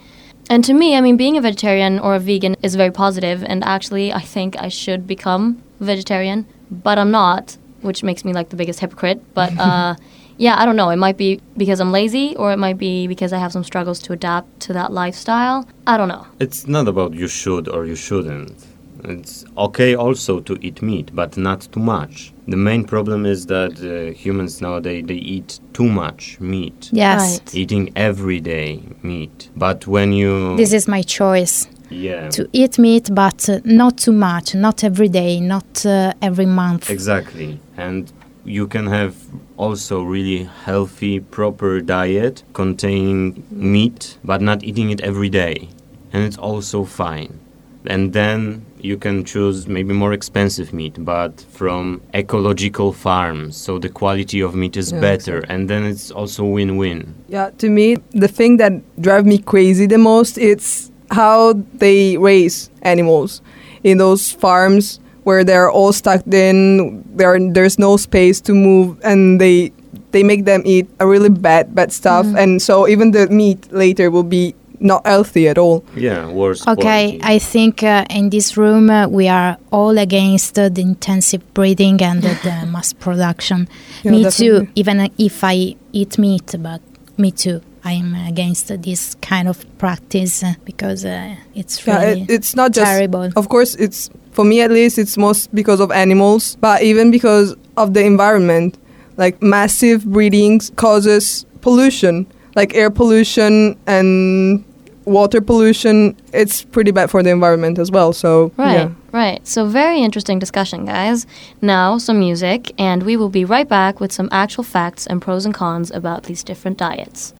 And 0.50 0.64
to 0.64 0.74
me, 0.74 0.96
I 0.96 1.00
mean, 1.00 1.16
being 1.16 1.36
a 1.36 1.40
vegetarian 1.40 1.98
or 1.98 2.14
a 2.14 2.18
vegan 2.18 2.56
is 2.62 2.74
very 2.74 2.90
positive, 2.90 3.42
and 3.44 3.64
actually, 3.64 4.12
I 4.12 4.20
think 4.20 4.60
I 4.60 4.68
should 4.68 5.06
become 5.06 5.62
vegetarian, 5.80 6.46
but 6.70 6.98
I'm 6.98 7.10
not, 7.10 7.56
which 7.80 8.02
makes 8.02 8.24
me 8.24 8.32
like 8.32 8.50
the 8.50 8.56
biggest 8.56 8.80
hypocrite. 8.80 9.22
But 9.34 9.58
uh, 9.58 9.94
yeah, 10.36 10.60
I 10.60 10.66
don't 10.66 10.76
know. 10.76 10.90
It 10.90 10.96
might 10.96 11.16
be 11.16 11.40
because 11.56 11.80
I'm 11.80 11.92
lazy, 11.92 12.36
or 12.36 12.52
it 12.52 12.58
might 12.58 12.78
be 12.78 13.06
because 13.06 13.32
I 13.32 13.38
have 13.38 13.52
some 13.52 13.64
struggles 13.64 14.00
to 14.00 14.12
adapt 14.12 14.60
to 14.60 14.72
that 14.74 14.92
lifestyle. 14.92 15.66
I 15.86 15.96
don't 15.96 16.08
know. 16.08 16.26
It's 16.40 16.66
not 16.66 16.88
about 16.88 17.14
you 17.14 17.28
should 17.28 17.68
or 17.68 17.86
you 17.86 17.96
shouldn't. 17.96 18.67
It's 19.04 19.44
okay 19.56 19.94
also 19.94 20.40
to 20.40 20.58
eat 20.60 20.82
meat, 20.82 21.14
but 21.14 21.36
not 21.36 21.68
too 21.72 21.80
much. 21.80 22.32
The 22.46 22.56
main 22.56 22.84
problem 22.84 23.26
is 23.26 23.46
that 23.46 23.72
uh, 23.80 24.12
humans 24.12 24.60
nowadays 24.60 25.04
they 25.06 25.14
eat 25.14 25.60
too 25.72 25.88
much 25.88 26.40
meat. 26.40 26.90
yes. 26.92 27.38
Right. 27.38 27.54
Eating 27.54 27.92
every 27.96 28.40
day 28.40 28.82
meat. 29.02 29.50
But 29.56 29.86
when 29.86 30.12
you 30.12 30.56
This 30.56 30.72
is 30.72 30.88
my 30.88 31.02
choice 31.02 31.68
yeah 31.90 32.28
to 32.30 32.48
eat 32.52 32.78
meat, 32.78 33.10
but 33.14 33.48
uh, 33.48 33.60
not 33.64 33.98
too 33.98 34.12
much, 34.12 34.54
not 34.54 34.84
every 34.84 35.08
day, 35.08 35.40
not 35.40 35.86
uh, 35.86 36.12
every 36.20 36.46
month. 36.46 36.90
Exactly. 36.90 37.60
And 37.76 38.12
you 38.44 38.66
can 38.66 38.86
have 38.86 39.14
also 39.56 40.02
really 40.02 40.44
healthy, 40.64 41.20
proper 41.20 41.80
diet 41.80 42.42
containing 42.52 43.44
meat, 43.50 44.18
but 44.24 44.40
not 44.40 44.64
eating 44.64 44.90
it 44.90 45.00
every 45.00 45.28
day. 45.28 45.68
And 46.12 46.24
it's 46.24 46.38
also 46.38 46.84
fine. 46.84 47.40
And 47.88 48.12
then 48.12 48.64
you 48.80 48.96
can 48.96 49.24
choose 49.24 49.66
maybe 49.66 49.92
more 49.92 50.12
expensive 50.12 50.72
meat, 50.72 50.94
but 51.04 51.40
from 51.50 52.00
ecological 52.14 52.92
farms, 52.92 53.56
so 53.56 53.78
the 53.78 53.88
quality 53.88 54.40
of 54.40 54.54
meat 54.54 54.76
is 54.76 54.92
Yeah, 54.92 55.00
better, 55.00 55.38
exactly. 55.38 55.54
and 55.54 55.70
then 55.70 55.84
it's 55.84 56.10
also 56.10 56.44
win-win. 56.44 57.14
Yeah, 57.28 57.50
to 57.58 57.68
me, 57.68 57.96
the 58.10 58.28
thing 58.28 58.58
that 58.58 58.72
drives 59.00 59.26
me 59.26 59.38
crazy 59.38 59.86
the 59.86 59.98
most 59.98 60.38
it's 60.38 60.90
how 61.10 61.54
they 61.74 62.16
raise 62.18 62.70
animals 62.82 63.40
in 63.82 63.98
those 63.98 64.30
farms 64.32 65.00
where 65.24 65.44
they're 65.44 65.70
all 65.70 65.92
stuck 65.92 66.22
in. 66.32 67.02
There, 67.16 67.38
there's 67.52 67.78
no 67.78 67.96
space 67.96 68.40
to 68.42 68.54
move, 68.54 68.98
and 69.02 69.40
they 69.40 69.72
they 70.12 70.22
make 70.22 70.44
them 70.44 70.62
eat 70.64 70.88
a 71.00 71.06
really 71.06 71.28
bad 71.28 71.74
bad 71.74 71.92
stuff, 71.92 72.26
mm-hmm. 72.26 72.36
and 72.36 72.62
so 72.62 72.86
even 72.88 73.10
the 73.12 73.28
meat 73.28 73.72
later 73.72 74.10
will 74.10 74.22
be 74.24 74.54
not 74.80 75.06
healthy 75.06 75.48
at 75.48 75.58
all. 75.58 75.84
Yeah, 75.96 76.28
worse. 76.30 76.66
Okay, 76.66 77.18
quality. 77.18 77.20
I 77.22 77.38
think 77.38 77.82
uh, 77.82 78.04
in 78.10 78.30
this 78.30 78.56
room 78.56 78.90
uh, 78.90 79.08
we 79.08 79.28
are 79.28 79.56
all 79.70 79.98
against 79.98 80.58
uh, 80.58 80.68
the 80.68 80.82
intensive 80.82 81.42
breeding 81.54 82.00
and 82.02 82.24
uh, 82.24 82.34
the 82.42 82.66
mass 82.70 82.92
production. 82.92 83.68
Yeah, 84.02 84.12
me 84.12 84.22
definitely. 84.24 84.66
too, 84.66 84.72
even 84.74 85.10
if 85.18 85.42
I 85.44 85.76
eat 85.92 86.18
meat, 86.18 86.54
but 86.58 86.80
me 87.16 87.30
too. 87.30 87.60
I'm 87.84 88.14
against 88.14 88.68
this 88.82 89.14
kind 89.22 89.48
of 89.48 89.64
practice 89.78 90.42
uh, 90.42 90.54
because 90.64 91.04
uh, 91.04 91.36
it's 91.54 91.86
Yeah, 91.86 92.00
really 92.02 92.20
it, 92.22 92.30
it's 92.30 92.54
not 92.54 92.72
just. 92.72 92.86
terrible. 92.86 93.30
Of 93.36 93.48
course, 93.48 93.74
it's 93.76 94.10
for 94.32 94.44
me 94.44 94.60
at 94.60 94.70
least. 94.70 94.98
It's 94.98 95.16
most 95.16 95.54
because 95.54 95.80
of 95.80 95.90
animals, 95.92 96.56
but 96.60 96.82
even 96.82 97.10
because 97.10 97.54
of 97.76 97.94
the 97.94 98.04
environment. 98.04 98.76
Like 99.16 99.42
massive 99.42 100.04
breeding 100.06 100.60
causes 100.76 101.44
pollution, 101.60 102.26
like 102.58 102.74
air 102.74 102.90
pollution 102.90 103.78
and 103.86 104.64
water 105.04 105.40
pollution. 105.40 106.16
It's 106.32 106.64
pretty 106.64 106.90
bad 106.90 107.08
for 107.08 107.22
the 107.22 107.30
environment 107.30 107.78
as 107.78 107.90
well. 107.90 108.12
So 108.12 108.52
Right, 108.56 108.74
yeah. 108.74 108.90
right. 109.12 109.46
So, 109.46 109.66
very 109.66 110.00
interesting 110.00 110.38
discussion, 110.40 110.84
guys. 110.84 111.26
Now, 111.62 111.98
some 111.98 112.18
music, 112.18 112.72
and 112.78 113.04
we 113.04 113.16
will 113.16 113.28
be 113.40 113.44
right 113.44 113.68
back 113.68 114.00
with 114.00 114.12
some 114.12 114.28
actual 114.32 114.64
facts 114.64 115.06
and 115.06 115.22
pros 115.22 115.46
and 115.46 115.54
cons 115.54 115.90
about 116.00 116.24
these 116.24 116.42
different 116.42 116.76
diets. 116.78 117.32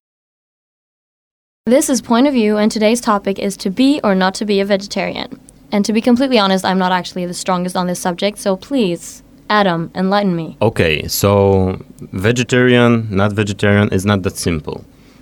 This 1.66 1.90
is 1.90 2.00
Point 2.00 2.26
of 2.28 2.32
View, 2.32 2.56
and 2.56 2.70
today's 2.72 3.00
topic 3.00 3.38
is 3.38 3.56
to 3.58 3.70
be 3.70 4.00
or 4.02 4.14
not 4.14 4.34
to 4.37 4.44
be 4.46 4.60
a 4.60 4.64
vegetarian. 4.64 5.28
And 5.70 5.84
to 5.84 5.92
be 5.92 6.00
completely 6.00 6.38
honest, 6.38 6.64
I'm 6.64 6.78
not 6.78 6.92
actually 6.92 7.26
the 7.26 7.34
strongest 7.34 7.76
on 7.76 7.88
this 7.88 8.00
subject, 8.00 8.38
so 8.38 8.56
please, 8.56 9.22
Adam, 9.50 9.90
enlighten 9.94 10.34
me. 10.34 10.56
Okay, 10.62 11.06
so 11.08 11.78
vegetarian, 12.00 13.14
not 13.14 13.32
vegetarian 13.32 13.88
is 13.90 14.06
not 14.06 14.22
that 14.22 14.37
simple. 14.38 14.78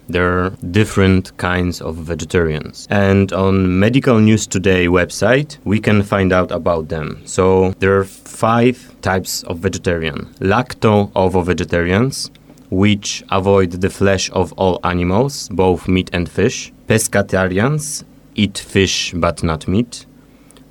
There 0.08 0.38
are 0.38 0.50
different 0.70 1.36
kinds 1.36 1.80
of 1.80 1.96
vegetarians. 1.96 2.86
And 2.90 3.32
on 3.32 3.78
Medical 3.80 4.20
News 4.20 4.46
Today 4.46 4.86
website, 4.86 5.58
we 5.64 5.80
can 5.80 6.02
find 6.02 6.32
out 6.32 6.52
about 6.52 6.88
them. 6.88 7.22
So 7.24 7.72
there 7.80 7.98
are 7.98 8.04
five 8.04 8.94
types 9.00 9.42
of 9.44 9.58
vegetarian. 9.58 10.32
Lacto-ovo 10.38 11.40
vegetarians, 11.42 12.30
which 12.70 13.24
avoid 13.30 13.72
the 13.72 13.90
flesh 13.90 14.30
of 14.30 14.52
all 14.52 14.78
animals, 14.84 15.48
both 15.48 15.88
meat 15.88 16.08
and 16.12 16.28
fish. 16.28 16.72
Pescatarians, 16.86 18.04
eat 18.36 18.58
fish 18.58 19.12
but 19.16 19.42
not 19.42 19.66
meat. 19.66 20.06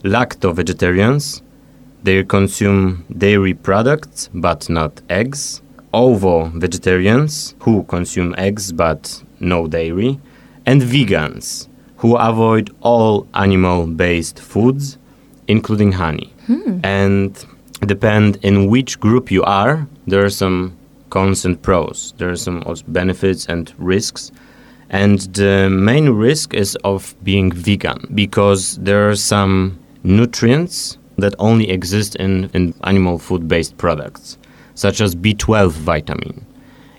Lacto-vegetarians, 0.04 1.42
they 2.04 2.24
consume 2.24 3.04
dairy 3.18 3.54
products 3.54 4.30
but 4.34 4.70
not 4.70 5.02
eggs. 5.10 5.62
Ovo 5.94 6.52
vegetarians 6.54 7.56
who 7.60 7.84
consume 7.84 8.36
eggs 8.38 8.74
but 8.74 9.24
no 9.40 9.68
dairy. 9.68 10.20
And 10.66 10.82
vegans 10.82 11.68
who 11.98 12.16
avoid 12.16 12.76
all 12.82 13.28
animal 13.34 13.88
based 13.88 14.40
foods, 14.40 14.98
including 15.48 15.94
honey. 15.94 16.34
Hmm. 16.48 16.80
And 16.84 17.46
depend 17.86 18.38
in 18.42 18.68
which 18.68 19.00
group 19.00 19.32
you 19.32 19.44
are, 19.44 19.88
there 20.08 20.24
are 20.24 20.30
some 20.30 20.78
cons 21.10 21.46
and 21.46 21.62
pros. 21.62 22.14
There 22.18 22.30
are 22.30 22.36
some 22.36 22.64
benefits 22.88 23.46
and 23.46 23.74
risks. 23.78 24.32
And 24.90 25.20
the 25.34 25.70
main 25.70 26.10
risk 26.10 26.54
is 26.54 26.76
of 26.84 27.16
being 27.24 27.52
vegan 27.52 28.12
because 28.14 28.78
there 28.78 29.10
are 29.10 29.16
some 29.16 29.80
nutrients 30.04 30.98
that 31.18 31.34
only 31.40 31.70
exist 31.70 32.16
in, 32.18 32.50
in 32.54 32.74
animal 32.84 33.18
food 33.18 33.48
based 33.48 33.78
products, 33.78 34.38
such 34.76 35.02
as 35.02 35.16
B12 35.16 35.72
vitamin. 35.72 36.45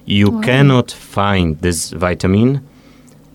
You 0.07 0.41
cannot 0.41 0.91
find 0.93 1.59
this 1.61 1.91
vitamin 1.91 2.67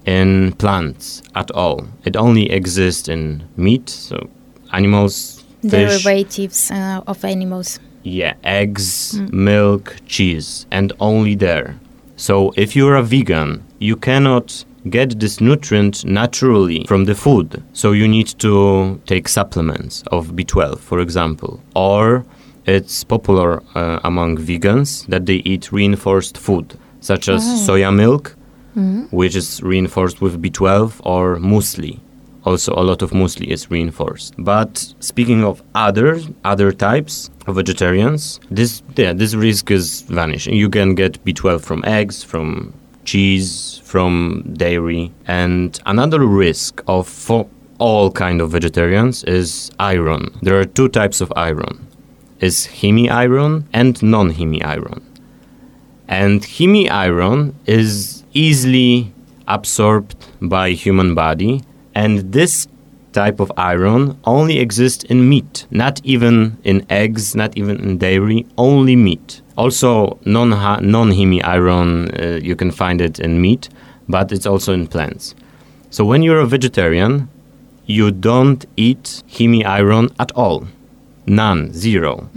in 0.06 0.54
plants 0.54 1.22
at 1.36 1.52
all. 1.52 1.88
It 2.06 2.16
only 2.16 2.50
exists 2.50 3.08
in 3.10 3.44
meat, 3.58 3.90
so 3.90 4.30
animals, 4.72 5.44
fish, 5.62 6.04
derivatives 6.04 6.72
uh, 6.72 7.02
of 7.06 7.24
animals. 7.26 7.80
yeah, 8.04 8.34
eggs, 8.44 9.20
milk, 9.32 9.98
cheese, 10.08 10.66
and 10.72 10.92
only 11.00 11.36
there. 11.36 11.76
So 12.16 12.54
if 12.56 12.76
you're 12.76 12.96
a 12.96 13.04
vegan, 13.04 13.64
you 13.80 13.96
cannot 13.96 14.66
get 14.90 15.20
this 15.20 15.40
nutrient 15.42 16.04
naturally 16.06 16.86
from 16.88 17.06
the 17.06 17.14
food. 17.16 17.62
So 17.74 17.92
you 17.92 18.08
need 18.08 18.28
to 18.40 19.00
take 19.06 19.28
supplements 19.28 20.04
of 20.12 20.30
B12, 20.30 20.80
for 20.80 21.00
example. 21.00 21.62
Or 21.76 22.26
it's 22.66 23.04
popular 23.04 23.62
uh, 23.76 24.00
among 24.04 24.38
vegans 24.38 25.06
that 25.08 25.26
they 25.26 25.42
eat 25.46 25.72
reinforced 25.72 26.38
food, 26.38 26.78
such 27.00 27.28
as 27.30 27.42
soya 27.68 27.94
milk, 27.94 28.36
which 29.12 29.36
is 29.36 29.62
reinforced 29.62 30.22
with 30.22 30.42
B12, 30.42 31.02
or 31.04 31.38
muesli. 31.38 32.00
Also, 32.46 32.74
a 32.74 32.82
lot 32.82 33.02
of 33.02 33.12
muesli 33.12 33.48
is 33.48 33.70
reinforced. 33.70 34.34
But 34.38 34.94
speaking 35.00 35.44
of 35.44 35.62
other 35.76 36.20
other 36.44 36.72
types 36.72 37.30
of 37.48 37.56
vegetarians, 37.56 38.40
this 38.50 38.82
yeah, 38.96 39.14
this 39.14 39.34
risk 39.36 39.70
is 39.72 40.02
vanishing. 40.04 40.56
You 40.56 40.70
can 40.70 40.96
get 40.96 41.24
B12 41.26 41.62
from 41.62 41.84
eggs, 41.86 42.24
from 42.24 42.74
cheese, 43.04 43.82
from 43.84 44.44
dairy, 44.54 45.12
and 45.28 45.80
another 45.86 46.26
risk 46.26 46.82
of 46.88 47.08
for 47.08 47.48
all 47.78 48.12
kind 48.12 48.42
of 48.42 48.52
vegetarians 48.52 49.24
is 49.26 49.72
iron. 49.80 50.34
There 50.42 50.60
are 50.60 50.66
two 50.66 50.88
types 50.88 51.22
of 51.22 51.32
iron: 51.36 51.86
is 52.42 52.66
hemi-iron 52.66 53.68
and 53.72 54.02
non-hemi-iron. 54.04 55.02
And 56.08 56.44
hemi-iron 56.44 57.56
is 57.66 58.24
easily 58.34 59.14
absorbed 59.48 60.16
by 60.42 60.72
human 60.72 61.16
body 61.16 61.64
and 61.96 62.34
this 62.34 62.68
type 63.14 63.40
of 63.40 63.52
iron 63.58 64.18
only 64.24 64.60
exists 64.60 65.04
in 65.06 65.28
meat 65.28 65.66
not 65.70 66.00
even 66.06 66.58
in 66.64 66.86
eggs 66.90 67.36
not 67.36 67.56
even 67.58 67.78
in 67.80 67.98
dairy 67.98 68.46
only 68.58 68.96
meat. 68.96 69.42
Also 69.58 70.18
non 70.26 70.50
non 70.50 71.12
hemi 71.12 71.44
iron 71.44 72.10
uh, 72.20 72.40
you 72.42 72.56
can 72.56 72.72
find 72.72 73.02
it 73.02 73.20
in 73.20 73.42
meat 73.42 73.70
but 74.08 74.32
it's 74.32 74.46
also 74.46 74.74
in 74.74 74.88
plants. 74.88 75.36
So 75.90 76.06
when 76.06 76.24
you're 76.24 76.40
a 76.40 76.48
vegetarian 76.48 77.30
you 77.86 78.12
don't 78.12 78.66
eat 78.78 79.24
hemi 79.28 79.66
iron 79.66 80.10
at 80.18 80.32
all 80.32 80.68
none 81.26 81.72
zero 81.74 82.30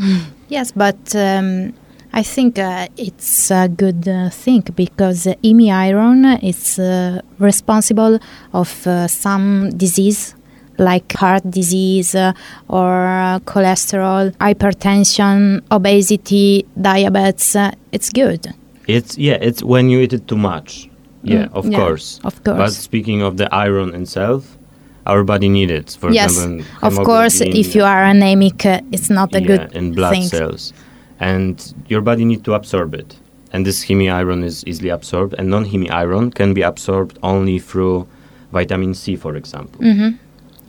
Yes, 0.48 0.72
but 0.72 1.16
um, 1.16 1.72
I 2.12 2.22
think 2.22 2.58
uh, 2.58 2.86
it's 2.96 3.50
a 3.50 3.66
good 3.66 4.06
uh, 4.06 4.28
thing 4.30 4.62
because 4.76 5.26
uh, 5.26 5.34
IMI 5.42 5.72
iron 5.72 6.24
is 6.42 6.78
uh, 6.78 7.20
responsible 7.38 8.20
of 8.52 8.86
uh, 8.86 9.08
some 9.08 9.70
disease 9.76 10.34
like 10.78 11.12
heart 11.14 11.48
disease 11.50 12.14
uh, 12.14 12.32
or 12.68 13.40
cholesterol, 13.46 14.30
hypertension, 14.38 15.62
obesity, 15.70 16.66
diabetes. 16.80 17.56
Uh, 17.56 17.70
it's 17.92 18.10
good. 18.10 18.52
It's 18.86 19.16
yeah, 19.16 19.38
it's 19.40 19.62
when 19.62 19.88
you 19.88 20.00
eat 20.00 20.12
it 20.12 20.28
too 20.28 20.36
much. 20.36 20.88
Yeah, 21.22 21.46
Mm, 21.46 21.52
of 21.54 21.66
yeah, 21.66 21.78
course. 21.78 22.20
of 22.24 22.44
course. 22.44 22.58
But 22.58 22.72
speaking 22.72 23.22
of 23.22 23.38
the 23.38 23.52
iron 23.54 23.94
itself, 23.94 24.58
our 25.06 25.25
body 25.25 25.49
needs 25.49 25.73
it. 25.73 25.96
For 26.00 26.11
yes, 26.11 26.30
example, 26.32 26.66
of 26.82 26.94
course, 27.04 27.40
if 27.40 27.75
you 27.75 27.84
are 27.84 28.04
anemic, 28.04 28.64
uh, 28.66 28.80
it's 28.92 29.11
not 29.11 29.34
a 29.34 29.40
yeah, 29.40 29.46
good 29.46 29.73
in 29.73 29.92
blood 29.92 30.12
thing. 30.12 30.28
cells, 30.28 30.73
and 31.20 31.75
your 31.88 32.00
body 32.00 32.25
needs 32.25 32.42
to 32.42 32.54
absorb 32.54 32.94
it. 32.94 33.16
And 33.52 33.64
this 33.64 33.84
heme 33.84 34.12
iron 34.12 34.42
is 34.42 34.64
easily 34.66 34.88
absorbed, 34.88 35.34
and 35.38 35.49
non-heme 35.49 35.90
iron 35.90 36.30
can 36.30 36.54
be 36.54 36.62
absorbed 36.62 37.18
only 37.23 37.58
through 37.61 38.06
vitamin 38.52 38.94
C, 38.94 39.16
for 39.16 39.37
example. 39.37 39.80
hmm 39.80 40.11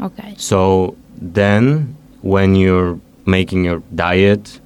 Okay. 0.01 0.34
So 0.38 0.96
then, 1.20 1.96
when 2.22 2.56
you're 2.56 3.00
making 3.25 3.63
your 3.65 3.82
diet, 3.96 4.60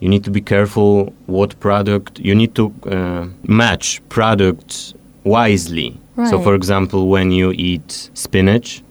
you 0.00 0.08
need 0.08 0.24
to 0.24 0.30
be 0.30 0.40
careful 0.40 1.12
what 1.26 1.58
product 1.60 2.18
you 2.20 2.34
need 2.34 2.54
to 2.54 2.72
uh, 2.86 3.26
match 3.48 4.00
products 4.08 4.94
wisely. 5.24 5.98
Right. 6.14 6.30
So, 6.30 6.40
for 6.40 6.54
example, 6.54 7.08
when 7.08 7.30
you 7.32 7.52
eat 7.52 8.10
spinach, 8.14 8.82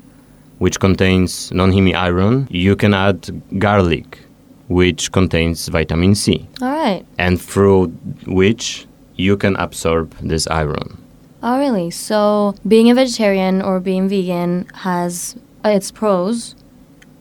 which 0.60 0.80
contains 0.80 1.52
non-heme 1.52 1.94
iron, 1.96 2.48
you 2.50 2.76
can 2.76 2.94
add 2.94 3.42
garlic, 3.60 4.20
which 4.68 5.12
contains 5.12 5.68
vitamin 5.68 6.16
C, 6.16 6.48
All 6.62 6.70
right. 6.70 7.06
and 7.18 7.40
through 7.42 7.88
which 8.28 8.88
you 9.16 9.38
can 9.38 9.56
absorb 9.58 10.16
this 10.22 10.48
iron. 10.48 10.98
Oh, 11.44 11.60
really? 11.60 11.92
So, 11.92 12.56
being 12.68 12.90
a 12.90 12.96
vegetarian 12.96 13.62
or 13.62 13.80
being 13.80 14.10
vegan 14.10 14.68
has 14.74 15.36
uh, 15.64 15.70
its 15.70 15.92
pros 15.92 16.56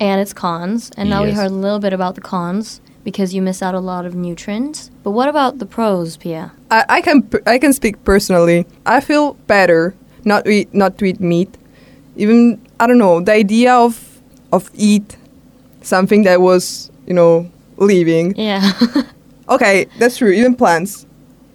and 0.00 0.20
its 0.20 0.32
cons. 0.32 0.90
And 0.96 1.10
now 1.10 1.24
we 1.24 1.32
heard 1.32 1.50
a 1.50 1.54
little 1.54 1.78
bit 1.78 1.92
about 1.92 2.14
the 2.14 2.20
cons 2.22 2.80
because 3.04 3.34
you 3.34 3.42
miss 3.42 3.62
out 3.62 3.74
a 3.74 3.80
lot 3.80 4.06
of 4.06 4.14
nutrients. 4.14 4.90
But 5.02 5.10
what 5.10 5.28
about 5.28 5.58
the 5.58 5.66
pros, 5.66 6.16
Pia? 6.16 6.52
I, 6.70 6.84
I 6.88 7.00
can 7.02 7.28
I 7.46 7.58
can 7.58 7.72
speak 7.72 8.02
personally. 8.04 8.66
I 8.86 9.00
feel 9.00 9.34
better 9.46 9.94
not 10.24 10.44
to 10.46 10.50
eat 10.50 10.72
not 10.74 10.96
to 10.98 11.04
eat 11.04 11.20
meat. 11.20 11.56
Even 12.16 12.60
I 12.80 12.86
don't 12.86 12.98
know 12.98 13.20
the 13.20 13.32
idea 13.32 13.74
of 13.74 14.20
of 14.52 14.70
eat 14.74 15.16
something 15.82 16.22
that 16.24 16.40
was 16.40 16.90
you 17.06 17.14
know 17.14 17.50
living. 17.76 18.34
Yeah. 18.36 18.72
Okay, 19.46 19.84
that's 19.98 20.16
true. 20.16 20.30
Even 20.30 20.54
plants, 20.54 21.04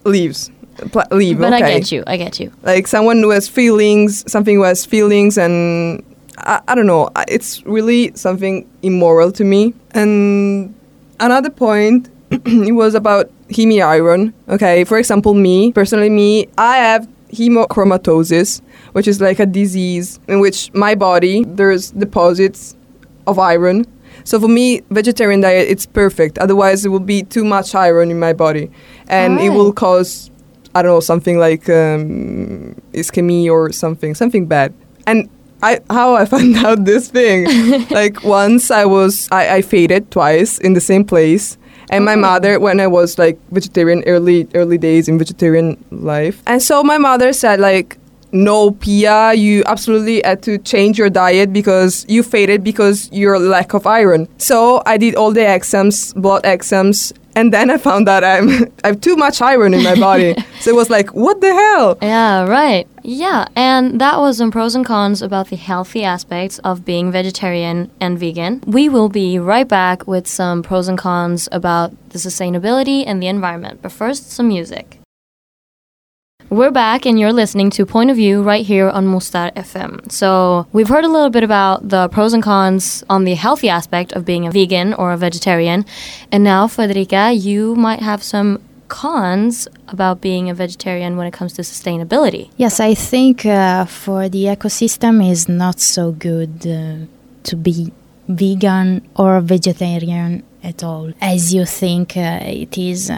leaves, 0.04 0.48
Pla- 0.92 1.10
leave. 1.10 1.40
but 1.40 1.52
okay. 1.52 1.64
I 1.64 1.78
get 1.80 1.90
you. 1.90 2.04
I 2.06 2.16
get 2.16 2.38
you. 2.38 2.52
Like 2.62 2.86
someone 2.86 3.18
who 3.20 3.30
has 3.30 3.48
feelings, 3.48 4.22
something 4.30 4.54
who 4.54 4.62
has 4.62 4.86
feelings, 4.86 5.36
and 5.36 6.04
I, 6.38 6.60
I 6.68 6.76
don't 6.76 6.86
know. 6.86 7.10
It's 7.26 7.66
really 7.66 8.12
something 8.14 8.64
immoral 8.82 9.32
to 9.32 9.42
me. 9.42 9.74
And 9.90 10.72
another 11.18 11.50
point, 11.50 12.08
it 12.30 12.76
was 12.76 12.94
about 12.94 13.28
hemi-iron. 13.54 14.34
Okay, 14.48 14.84
for 14.84 14.96
example, 14.96 15.34
me 15.34 15.72
personally, 15.72 16.10
me, 16.10 16.46
I 16.56 16.76
have 16.76 17.08
hemochromatosis, 17.32 18.60
which 18.92 19.08
is 19.08 19.20
like 19.20 19.40
a 19.40 19.46
disease 19.46 20.20
in 20.28 20.40
which 20.40 20.72
my 20.74 20.94
body 20.94 21.44
there's 21.44 21.90
deposits 21.90 22.76
of 23.26 23.38
iron. 23.38 23.86
So 24.24 24.38
for 24.40 24.48
me, 24.48 24.82
vegetarian 24.90 25.40
diet 25.40 25.68
it's 25.68 25.86
perfect. 25.86 26.38
Otherwise, 26.38 26.84
it 26.84 26.88
will 26.88 27.00
be 27.00 27.22
too 27.22 27.44
much 27.44 27.74
iron 27.74 28.10
in 28.10 28.18
my 28.18 28.32
body, 28.32 28.70
and 29.08 29.40
it 29.40 29.50
will 29.50 29.72
cause 29.72 30.30
I 30.74 30.82
don't 30.82 30.92
know 30.92 31.00
something 31.00 31.38
like 31.38 31.68
um, 31.68 32.74
ischemia 32.92 33.50
or 33.50 33.72
something, 33.72 34.14
something 34.14 34.46
bad. 34.46 34.74
And 35.06 35.28
I 35.62 35.80
how 35.90 36.14
I 36.14 36.24
found 36.34 36.56
out 36.56 36.84
this 36.84 37.08
thing, 37.08 37.46
like 37.90 38.22
once 38.22 38.70
I 38.70 38.84
was 38.84 39.28
I, 39.32 39.56
I 39.56 39.62
faded 39.62 40.10
twice 40.10 40.58
in 40.58 40.74
the 40.74 40.80
same 40.80 41.04
place. 41.04 41.58
And 41.90 42.04
my 42.04 42.14
mother, 42.14 42.58
when 42.60 42.78
I 42.78 42.86
was 42.86 43.18
like 43.18 43.36
vegetarian, 43.50 44.04
early 44.06 44.46
early 44.54 44.78
days 44.78 45.08
in 45.08 45.18
vegetarian 45.18 45.76
life, 45.90 46.40
and 46.46 46.62
so 46.62 46.82
my 46.84 46.98
mother 46.98 47.32
said 47.32 47.58
like, 47.58 47.98
"No, 48.32 48.70
Pia, 48.72 49.34
you 49.34 49.62
absolutely 49.66 50.22
had 50.24 50.42
to 50.42 50.58
change 50.58 50.98
your 50.98 51.10
diet 51.10 51.52
because 51.52 52.04
you 52.08 52.22
faded 52.22 52.64
because 52.64 53.08
your 53.12 53.38
lack 53.38 53.74
of 53.74 53.86
iron." 53.86 54.28
So 54.38 54.82
I 54.86 54.96
did 54.96 55.14
all 55.14 55.32
the 55.32 55.46
exams, 55.46 56.12
blood 56.14 56.44
exams, 56.44 57.12
and 57.36 57.52
then 57.52 57.70
I 57.70 57.78
found 57.78 58.08
out 58.08 58.24
I'm 58.24 58.48
I 58.84 58.88
have 58.88 59.00
too 59.00 59.16
much 59.16 59.40
iron 59.40 59.74
in 59.74 59.82
my 59.82 59.94
body. 59.94 60.34
so 60.60 60.70
it 60.70 60.76
was 60.76 60.90
like, 60.90 61.10
"What 61.14 61.40
the 61.40 61.52
hell?" 61.52 61.98
Yeah, 62.02 62.46
right. 62.46 62.86
Yeah, 63.02 63.46
and 63.56 64.00
that 64.00 64.18
was 64.18 64.38
some 64.38 64.50
pros 64.50 64.74
and 64.74 64.84
cons 64.84 65.22
about 65.22 65.48
the 65.48 65.56
healthy 65.56 66.04
aspects 66.04 66.58
of 66.60 66.84
being 66.84 67.10
vegetarian 67.10 67.90
and 68.00 68.18
vegan. 68.18 68.62
We 68.66 68.88
will 68.88 69.08
be 69.08 69.38
right 69.38 69.66
back 69.66 70.06
with 70.06 70.26
some 70.26 70.62
pros 70.62 70.88
and 70.88 70.98
cons 70.98 71.48
about 71.50 71.92
the 72.10 72.18
sustainability 72.18 73.04
and 73.06 73.22
the 73.22 73.28
environment. 73.28 73.80
But 73.82 73.92
first, 73.92 74.30
some 74.32 74.48
music. 74.48 74.99
We're 76.50 76.72
back, 76.72 77.06
and 77.06 77.16
you're 77.16 77.32
listening 77.32 77.70
to 77.70 77.86
Point 77.86 78.10
of 78.10 78.16
View 78.16 78.42
right 78.42 78.66
here 78.66 78.88
on 78.88 79.06
Mustar 79.06 79.54
FM. 79.54 80.10
So, 80.10 80.66
we've 80.72 80.88
heard 80.88 81.04
a 81.04 81.08
little 81.08 81.30
bit 81.30 81.44
about 81.44 81.88
the 81.88 82.08
pros 82.08 82.32
and 82.32 82.42
cons 82.42 83.04
on 83.08 83.22
the 83.22 83.34
healthy 83.34 83.68
aspect 83.68 84.12
of 84.14 84.24
being 84.24 84.48
a 84.48 84.50
vegan 84.50 84.92
or 84.92 85.12
a 85.12 85.16
vegetarian. 85.16 85.86
And 86.32 86.42
now, 86.42 86.66
Federica, 86.66 87.40
you 87.40 87.76
might 87.76 88.00
have 88.00 88.24
some 88.24 88.60
cons 88.88 89.68
about 89.86 90.20
being 90.20 90.50
a 90.50 90.54
vegetarian 90.54 91.16
when 91.16 91.28
it 91.28 91.32
comes 91.32 91.52
to 91.52 91.62
sustainability. 91.62 92.50
Yes, 92.56 92.80
I 92.80 92.94
think 92.94 93.46
uh, 93.46 93.84
for 93.84 94.28
the 94.28 94.46
ecosystem 94.46 95.24
is 95.24 95.48
not 95.48 95.78
so 95.78 96.10
good 96.10 96.66
uh, 96.66 97.06
to 97.44 97.54
be 97.54 97.92
vegan 98.26 99.08
or 99.14 99.40
vegetarian 99.40 100.42
at 100.64 100.82
all 100.82 101.12
as 101.20 101.54
you 101.54 101.64
think 101.64 102.16
uh, 102.16 102.40
it 102.42 102.76
is. 102.76 103.08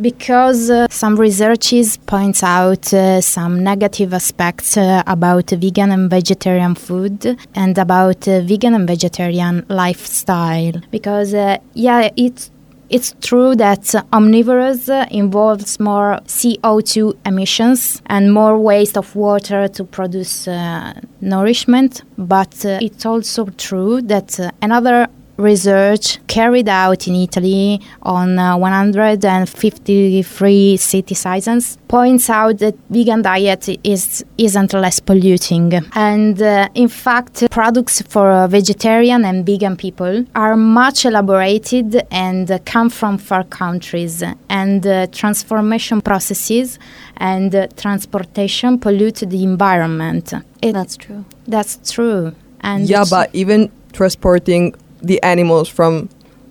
Because 0.00 0.70
uh, 0.70 0.86
some 0.90 1.16
researches 1.16 1.96
points 1.96 2.42
out 2.42 2.92
uh, 2.92 3.20
some 3.20 3.62
negative 3.62 4.14
aspects 4.14 4.76
uh, 4.76 5.02
about 5.06 5.50
vegan 5.50 5.92
and 5.92 6.10
vegetarian 6.10 6.74
food 6.74 7.36
and 7.54 7.78
about 7.78 8.26
uh, 8.26 8.40
vegan 8.40 8.74
and 8.74 8.88
vegetarian 8.88 9.64
lifestyle. 9.68 10.72
Because 10.90 11.34
uh, 11.34 11.58
yeah, 11.74 12.10
it's 12.16 12.50
it's 12.88 13.14
true 13.22 13.56
that 13.56 13.94
omnivorous 14.12 14.86
involves 15.10 15.80
more 15.80 16.20
CO2 16.26 17.16
emissions 17.24 18.02
and 18.06 18.34
more 18.34 18.58
waste 18.58 18.98
of 18.98 19.16
water 19.16 19.66
to 19.68 19.84
produce 19.84 20.46
uh, 20.46 20.92
nourishment, 21.22 22.02
but 22.18 22.62
it's 22.66 23.06
also 23.06 23.46
true 23.56 24.02
that 24.02 24.38
another 24.60 25.08
research 25.42 26.18
carried 26.26 26.68
out 26.68 27.06
in 27.08 27.14
Italy 27.16 27.80
on 28.02 28.38
uh, 28.38 28.56
153 28.56 30.76
citizens 30.76 31.78
points 31.88 32.30
out 32.30 32.58
that 32.58 32.74
vegan 32.90 33.22
diet 33.22 33.68
is 33.84 34.24
isn't 34.38 34.72
less 34.72 35.00
polluting. 35.00 35.72
And 35.94 36.40
uh, 36.40 36.68
in 36.74 36.88
fact 36.88 37.44
products 37.50 38.00
for 38.02 38.30
uh, 38.30 38.46
vegetarian 38.48 39.24
and 39.24 39.44
vegan 39.44 39.76
people 39.76 40.24
are 40.34 40.56
much 40.56 41.04
elaborated 41.04 42.02
and 42.10 42.50
uh, 42.50 42.58
come 42.64 42.88
from 42.90 43.18
far 43.18 43.44
countries. 43.44 44.22
And 44.48 44.86
uh, 44.86 45.06
transformation 45.08 46.00
processes 46.00 46.78
and 47.16 47.54
uh, 47.54 47.66
transportation 47.76 48.78
pollute 48.78 49.22
the 49.28 49.42
environment. 49.42 50.32
It- 50.62 50.72
That's 50.72 50.96
true. 50.96 51.24
that's 51.46 51.92
true. 51.92 52.32
And 52.60 52.88
yeah, 52.88 53.04
but 53.10 53.28
even 53.34 53.70
transporting 53.92 54.74
the 55.02 55.22
animals 55.22 55.68
from 55.68 56.08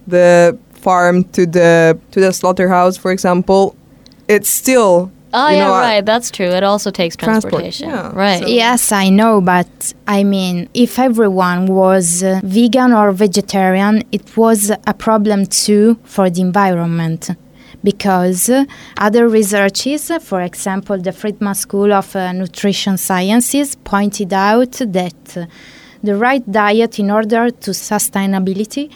the 0.08 0.58
farm 0.74 1.24
to 1.36 1.46
the 1.46 1.98
to 2.12 2.20
the 2.20 2.32
slaughterhouse, 2.34 2.98
for 2.98 3.12
example, 3.12 3.76
it's 4.28 4.50
still 4.50 5.12
Oh, 5.34 5.48
you 5.48 5.56
yeah, 5.58 5.68
know, 5.68 5.74
I- 5.74 5.82
right. 5.96 6.06
That's 6.06 6.30
true. 6.30 6.48
It 6.48 6.64
also 6.64 6.92
takes 6.92 7.16
Transport, 7.16 7.52
transportation. 7.54 7.90
yeah. 7.90 8.12
Right. 8.14 8.42
So- 8.42 8.48
Yes, 8.48 8.92
I 8.92 9.10
know, 9.10 9.40
but 9.40 9.94
I 10.06 10.26
mean, 10.26 10.68
if 10.74 11.00
everyone 11.00 11.68
was 11.68 12.22
uh, 12.22 12.42
vegan 12.44 12.92
or 12.92 13.14
vegetarian, 13.14 14.04
it 14.12 14.36
was 14.36 14.72
a 14.86 14.94
problem 14.94 15.46
too 15.46 15.98
for 16.04 16.30
the 16.30 16.42
environment. 16.42 17.30
Because 17.84 18.48
uh, 18.50 18.66
other 18.98 19.28
researches, 19.28 20.12
uh, 20.12 20.20
for 20.20 20.42
example, 20.42 20.98
the 21.00 21.12
Friedman 21.12 21.56
School 21.56 21.92
of 21.94 22.16
uh, 22.16 22.32
Nutrition 22.34 22.96
Sciences, 22.98 23.76
pointed 23.76 24.34
out 24.34 24.74
that 24.74 25.38
uh, 25.38 25.46
the 26.04 26.16
right 26.16 26.50
diet 26.52 27.00
in 27.00 27.12
order 27.12 27.52
to 27.52 27.72
sustainability 27.72 28.92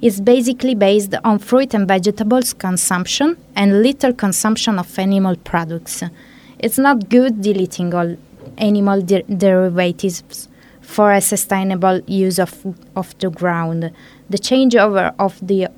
is 0.00 0.20
basically 0.20 0.74
based 0.74 1.14
on 1.24 1.38
fruit 1.38 1.74
and 1.74 1.86
vegetables 1.86 2.52
consumption 2.54 3.36
and 3.54 3.82
little 3.82 4.12
consumption 4.12 4.78
of 4.78 4.98
animal 4.98 5.36
products. 5.36 6.02
It's 6.58 6.78
not 6.78 7.08
good 7.08 7.40
deleting 7.42 7.94
all 7.94 8.16
animal 8.58 9.02
de- 9.02 9.22
derivatives 9.22 10.48
for 10.80 11.12
a 11.12 11.20
sustainable 11.20 12.00
use 12.06 12.38
of, 12.38 12.52
of 12.96 13.16
the 13.18 13.30
ground. 13.30 13.92
The 14.28 14.38
changeover 14.38 15.14
of 15.18 15.38
the 15.46 15.68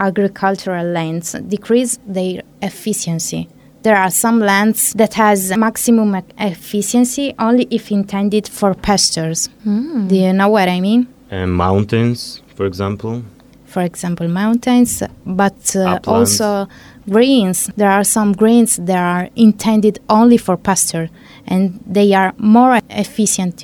agricultural 0.00 0.86
lands 0.86 1.32
decrease 1.32 1.98
their 2.06 2.42
efficiency. 2.60 3.48
There 3.82 3.96
are 3.96 4.10
some 4.10 4.40
lands 4.40 4.92
that 4.94 5.14
has 5.14 5.56
maximum 5.56 6.16
e- 6.16 6.22
efficiency 6.38 7.34
only 7.38 7.66
if 7.70 7.90
intended 7.90 8.48
for 8.48 8.74
pastures. 8.74 9.48
Do 9.64 10.14
you 10.16 10.32
know 10.32 10.48
what 10.48 10.68
I 10.68 10.80
mean? 10.80 11.06
And 11.30 11.52
mountains, 11.52 12.42
for 12.56 12.66
example. 12.66 13.22
for 13.66 13.82
example, 13.82 14.26
mountains, 14.28 15.02
but 15.26 15.76
uh, 15.76 15.98
also 16.06 16.66
greens. 17.08 17.70
There 17.76 17.90
are 17.90 18.02
some 18.04 18.32
greens 18.32 18.76
that 18.76 18.96
are 18.98 19.28
intended 19.36 19.98
only 20.08 20.38
for 20.38 20.56
pasture, 20.56 21.10
and 21.46 21.78
they 21.86 22.14
are 22.14 22.32
more 22.38 22.80
efficient 22.88 23.62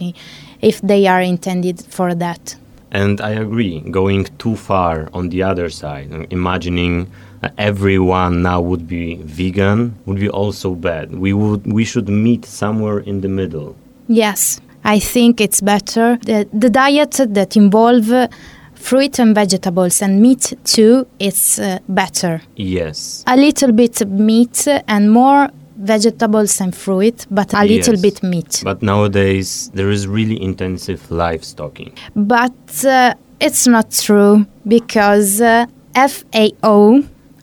if 0.60 0.80
they 0.82 1.06
are 1.06 1.22
intended 1.22 1.80
for 1.88 2.14
that. 2.14 2.54
And 2.94 3.20
I 3.20 3.30
agree, 3.30 3.80
going 3.80 4.24
too 4.38 4.54
far 4.54 5.08
on 5.12 5.28
the 5.28 5.42
other 5.42 5.68
side, 5.68 6.12
uh, 6.12 6.26
imagining 6.30 7.10
everyone 7.58 8.42
now 8.42 8.60
would 8.60 8.86
be 8.86 9.16
vegan 9.16 9.98
would 10.06 10.18
be 10.18 10.28
also 10.28 10.74
bad. 10.74 11.14
We 11.14 11.32
would 11.32 11.70
we 11.70 11.84
should 11.84 12.08
meet 12.08 12.44
somewhere 12.44 13.00
in 13.00 13.20
the 13.20 13.28
middle. 13.28 13.76
Yes, 14.06 14.60
I 14.84 14.98
think 14.98 15.40
it's 15.40 15.60
better 15.60 16.18
the, 16.24 16.48
the 16.52 16.70
diet 16.70 17.20
that 17.28 17.56
involve 17.56 18.08
fruit 18.74 19.18
and 19.18 19.34
vegetables 19.34 20.02
and 20.02 20.20
meat 20.20 20.52
too. 20.64 21.06
It's 21.18 21.58
uh, 21.58 21.78
better. 21.88 22.42
Yes. 22.56 23.24
A 23.26 23.36
little 23.36 23.72
bit 23.72 24.00
of 24.02 24.10
meat 24.10 24.68
and 24.86 25.10
more 25.10 25.50
vegetables 25.76 26.60
and 26.60 26.74
fruit, 26.74 27.26
but 27.30 27.52
a 27.54 27.64
little 27.64 27.94
Yes. 27.94 28.02
bit 28.02 28.22
meat. 28.22 28.62
But 28.64 28.82
nowadays 28.82 29.70
there 29.74 29.90
is 29.90 30.06
really 30.06 30.40
intensive 30.42 31.00
livestocking. 31.10 31.92
but 32.14 32.84
uh, 32.84 33.14
it's 33.40 33.66
not 33.66 33.90
true 33.90 34.46
because 34.66 35.40
uh, 35.40 35.66
FAO 35.94 37.02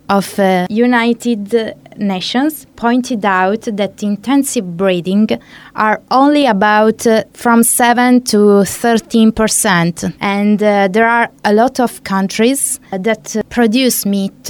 of 0.10 0.40
uh, 0.40 0.68
United 0.70 1.76
Nations 1.98 2.66
pointed 2.76 3.24
out 3.26 3.62
that 3.64 4.02
intensive 4.02 4.76
breeding 4.78 5.28
are 5.76 6.02
only 6.10 6.46
about 6.46 7.06
uh, 7.06 7.24
from 7.34 7.64
7 7.64 8.22
to 8.24 8.64
13 8.66 9.32
percent, 9.34 10.04
and 10.20 10.62
uh, 10.64 10.88
there 10.88 11.08
are 11.08 11.30
a 11.46 11.54
lot 11.54 11.80
of 11.80 12.04
countries 12.04 12.80
that 12.92 13.36
uh, 13.36 13.44
produce 13.50 14.06
meat 14.06 14.50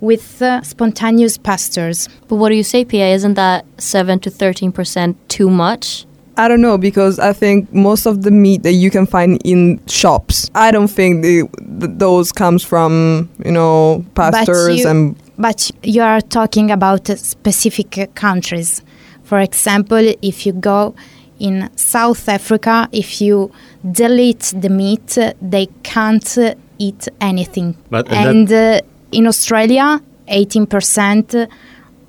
with 0.00 0.40
uh, 0.42 0.62
spontaneous 0.62 1.38
pastures. 1.38 2.08
But 2.28 2.36
what 2.36 2.50
do 2.50 2.54
you 2.54 2.62
say, 2.62 2.84
Pia? 2.84 3.08
Isn't 3.14 3.34
that 3.34 3.64
7 3.78 4.20
to 4.20 4.30
13% 4.30 5.16
too 5.28 5.50
much? 5.50 6.06
I 6.36 6.46
don't 6.46 6.60
know 6.60 6.78
because 6.78 7.18
I 7.18 7.32
think 7.32 7.72
most 7.74 8.06
of 8.06 8.22
the 8.22 8.30
meat 8.30 8.62
that 8.62 8.74
you 8.74 8.90
can 8.90 9.06
find 9.06 9.40
in 9.44 9.80
shops, 9.88 10.48
I 10.54 10.70
don't 10.70 10.86
think 10.86 11.22
the, 11.22 11.48
th- 11.80 11.98
those 11.98 12.30
comes 12.30 12.62
from 12.62 13.28
you 13.44 13.50
know 13.50 14.04
pastors 14.14 14.78
you- 14.84 14.88
and 14.88 15.16
But 15.36 15.70
you 15.82 16.00
are 16.02 16.20
talking 16.20 16.70
about 16.70 17.10
uh, 17.10 17.16
specific 17.16 17.98
uh, 17.98 18.06
countries. 18.14 18.82
For 19.24 19.40
example, 19.40 20.12
if 20.22 20.46
you 20.46 20.52
go 20.52 20.94
in 21.40 21.70
South 21.76 22.28
Africa, 22.28 22.88
if 22.92 23.20
you 23.20 23.50
delete 23.90 24.52
the 24.56 24.68
meat, 24.68 25.18
they 25.42 25.66
can't 25.82 26.38
uh, 26.38 26.54
eat 26.78 27.08
anything. 27.20 27.76
But 27.90 28.06
that- 28.06 28.26
and 28.26 28.52
uh, 28.52 28.80
in 29.12 29.26
Australia, 29.26 30.00
18% 30.28 31.48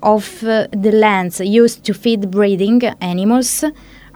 of 0.02 0.42
uh, 0.44 0.66
the 0.72 0.92
lands 0.92 1.40
used 1.40 1.84
to 1.84 1.94
feed 1.94 2.30
breeding 2.30 2.82
animals 3.00 3.64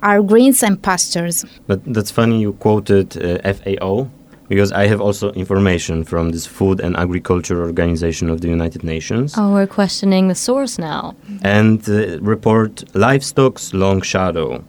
are 0.03 0.23
greens 0.23 0.63
and 0.63 0.81
pastures. 0.83 1.45
But 1.67 1.81
that's 1.85 2.11
funny 2.11 2.41
you 2.41 2.53
quoted 2.55 3.17
uh, 3.17 3.53
FAO 3.53 4.09
because 4.49 4.73
I 4.73 4.87
have 4.89 5.01
also 5.01 5.33
information 5.33 6.05
from 6.05 6.31
this 6.31 6.47
Food 6.47 6.81
and 6.81 6.95
Agriculture 6.97 7.63
Organization 7.63 8.29
of 8.29 8.41
the 8.43 8.49
United 8.49 8.85
Nations 8.85 9.35
Oh, 9.39 9.53
we're 9.55 9.67
questioning 9.67 10.29
the 10.29 10.35
source 10.35 10.79
now. 10.79 11.15
and 11.43 11.81
uh, 11.89 12.19
report 12.21 12.85
livestock's 12.95 13.73
long 13.73 14.03
shadow. 14.03 14.63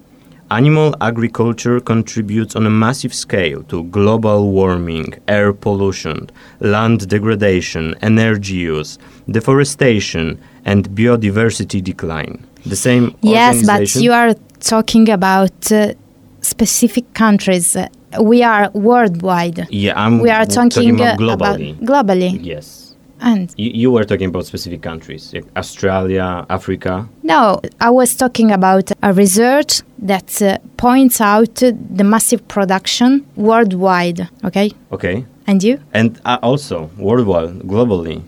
Animal 0.56 0.96
agriculture 1.02 1.82
contributes 1.82 2.56
on 2.56 2.66
a 2.66 2.70
massive 2.70 3.14
scale 3.14 3.62
to 3.64 3.84
global 3.98 4.52
warming, 4.52 5.14
air 5.28 5.52
pollution, 5.52 6.30
land 6.62 7.10
degradation, 7.10 7.94
energy 8.02 8.56
use, 8.56 8.98
deforestation, 9.30 10.40
and 10.64 10.88
biodiversity 10.92 11.84
decline. 11.84 12.36
The 12.66 12.78
same 12.78 13.14
Yes, 13.22 13.66
but 13.66 13.96
you 13.96 14.14
are 14.14 14.34
talking 14.62 15.10
about 15.10 15.72
uh, 15.74 15.94
specific 16.40 17.14
countries. 17.14 17.76
We 18.22 18.42
are 18.42 18.70
worldwide. 18.74 19.68
yeah, 19.70 19.94
I'm 20.04 20.20
we 20.22 20.30
are 20.30 20.46
w- 20.46 20.70
talking, 20.70 20.96
about 20.96 21.20
globally. 21.20 21.74
about 21.76 21.86
globally. 22.08 22.40
yes. 22.42 22.85
And 23.22 23.54
You, 23.58 23.72
you 23.74 23.92
were 23.92 24.04
talking 24.04 24.28
about 24.28 24.46
specific 24.46 24.82
countries, 24.82 25.32
like 25.34 25.46
Australia, 25.56 26.46
Africa. 26.50 27.08
no, 27.24 27.62
I 27.80 27.90
was 27.90 28.16
talking 28.16 28.52
about 28.52 28.92
a 29.02 29.14
research 29.14 29.82
that 30.00 30.42
uh, 30.42 30.58
points 30.78 31.22
out 31.22 31.56
the 31.56 32.04
massive 32.04 32.46
production 32.48 33.26
worldwide. 33.36 34.28
Okay, 34.44 34.72
Okay. 34.92 35.26
and 35.48 35.64
you? 35.64 35.80
And 35.94 36.20
uh, 36.26 36.38
also 36.42 36.90
worldwide, 36.98 37.60
globally. 37.68 38.22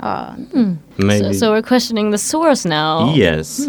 Uh, 0.00 0.34
Maybe. 0.98 1.24
So, 1.24 1.32
so 1.32 1.50
we're 1.52 1.62
questioning 1.62 2.10
the 2.10 2.18
source 2.18 2.64
now. 2.64 3.12
yes. 3.14 3.66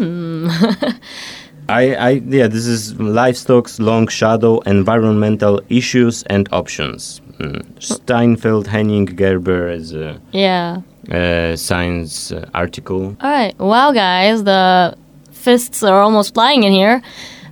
I, 1.68 1.94
I, 1.94 2.10
yeah, 2.26 2.48
this 2.48 2.66
is 2.66 2.98
livestock's 2.98 3.78
long 3.78 4.08
shadow, 4.08 4.58
environmental 4.60 5.60
issues 5.68 6.22
and 6.24 6.48
options. 6.52 7.21
Mm. 7.42 7.82
Steinfeld 7.82 8.66
Henning 8.68 9.04
Gerber 9.06 9.68
as 9.68 9.92
a, 9.92 10.20
Yeah. 10.32 10.82
a 11.10 11.56
science 11.56 12.30
uh, 12.32 12.48
article. 12.54 13.16
All 13.20 13.30
right. 13.30 13.58
Wow, 13.58 13.90
guys, 13.92 14.44
the 14.44 14.96
fists 15.32 15.82
are 15.82 16.00
almost 16.00 16.34
flying 16.34 16.62
in 16.62 16.72
here. 16.72 17.02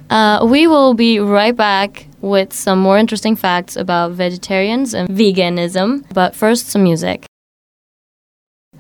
Uh, 0.08 0.46
we 0.48 0.66
will 0.66 0.94
be 0.94 1.18
right 1.18 1.56
back 1.56 2.06
with 2.20 2.52
some 2.52 2.78
more 2.78 2.98
interesting 2.98 3.34
facts 3.36 3.76
about 3.76 4.12
vegetarians 4.12 4.94
and 4.94 5.08
veganism. 5.08 6.04
But 6.12 6.36
first, 6.36 6.68
some 6.68 6.82
music. 6.84 7.24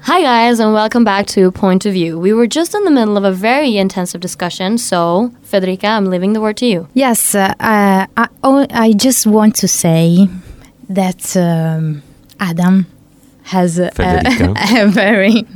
Hi, 0.02 0.22
guys, 0.22 0.60
and 0.60 0.72
welcome 0.72 1.04
back 1.04 1.26
to 1.28 1.50
Point 1.50 1.84
of 1.86 1.92
View. 1.92 2.18
We 2.18 2.32
were 2.32 2.46
just 2.46 2.74
in 2.74 2.84
the 2.84 2.90
middle 2.90 3.16
of 3.18 3.24
a 3.24 3.32
very 3.32 3.76
intensive 3.76 4.20
discussion, 4.20 4.78
so, 4.78 5.30
Federica, 5.44 5.84
I'm 5.88 6.06
leaving 6.06 6.32
the 6.32 6.40
word 6.40 6.56
to 6.58 6.66
you. 6.66 6.88
yes, 6.94 7.34
uh, 7.34 7.52
uh, 7.60 8.06
I, 8.16 8.28
I 8.70 8.92
just 8.92 9.26
want 9.26 9.56
to 9.56 9.68
say 9.68 10.28
that 10.90 11.36
um, 11.36 12.02
Adam 12.38 12.86
has 13.44 13.78
a, 13.78 13.90
Federica. 13.90 14.56
a, 14.82 14.88
very. 14.90 15.46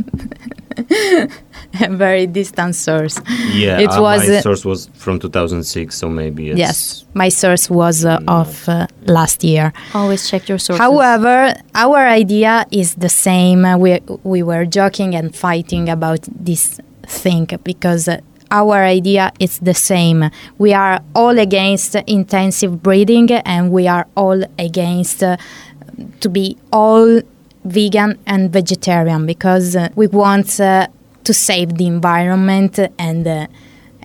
a 1.81 1.89
very 1.97 2.27
distant 2.27 2.75
source. 2.75 3.21
Yeah, 3.53 3.79
It 3.79 3.91
uh, 3.91 4.01
was, 4.01 4.29
my 4.29 4.37
uh, 4.37 4.41
source 4.41 4.65
was 4.65 4.89
from 4.95 5.19
2006, 5.19 5.97
so 5.97 6.09
maybe 6.09 6.51
it's 6.51 6.59
Yes, 6.59 7.05
my 7.15 7.29
source 7.29 7.71
was 7.71 8.05
uh, 8.05 8.21
of 8.27 8.69
uh, 8.69 8.87
last 9.07 9.45
year. 9.45 9.73
Always 9.93 10.29
check 10.29 10.49
your 10.49 10.59
sources. 10.59 10.81
However, 10.81 11.55
our 11.75 12.09
idea 12.09 12.67
is 12.71 12.95
the 12.95 13.09
same. 13.09 13.65
Uh, 13.65 13.77
We 13.79 14.01
we 14.23 14.43
were 14.43 14.65
joking 14.67 15.15
and 15.15 15.35
fighting 15.35 15.89
about 15.89 16.23
this 16.45 16.81
thing 17.07 17.47
because 17.63 18.09
uh, 18.09 18.21
our 18.61 18.79
idea 18.99 19.25
is 19.41 19.59
the 19.71 19.75
same. 19.75 20.21
We 20.59 20.71
are 20.75 20.97
all 21.15 21.37
against 21.49 21.95
intensive 22.19 22.73
breeding, 22.87 23.29
and 23.55 23.63
we 23.79 23.85
are 23.89 24.07
all 24.17 24.41
against 24.69 25.23
uh, 25.23 25.37
to 26.23 26.29
be 26.29 26.47
all 26.73 27.21
vegan 27.65 28.11
and 28.27 28.53
vegetarian 28.59 29.27
because 29.27 29.75
uh, 29.77 29.89
we 30.01 30.07
want 30.07 30.61
uh, 30.61 30.87
to 31.27 31.33
save 31.35 31.69
the 31.81 31.87
environment 31.87 32.75
and. 32.99 33.27
Uh, 33.27 33.47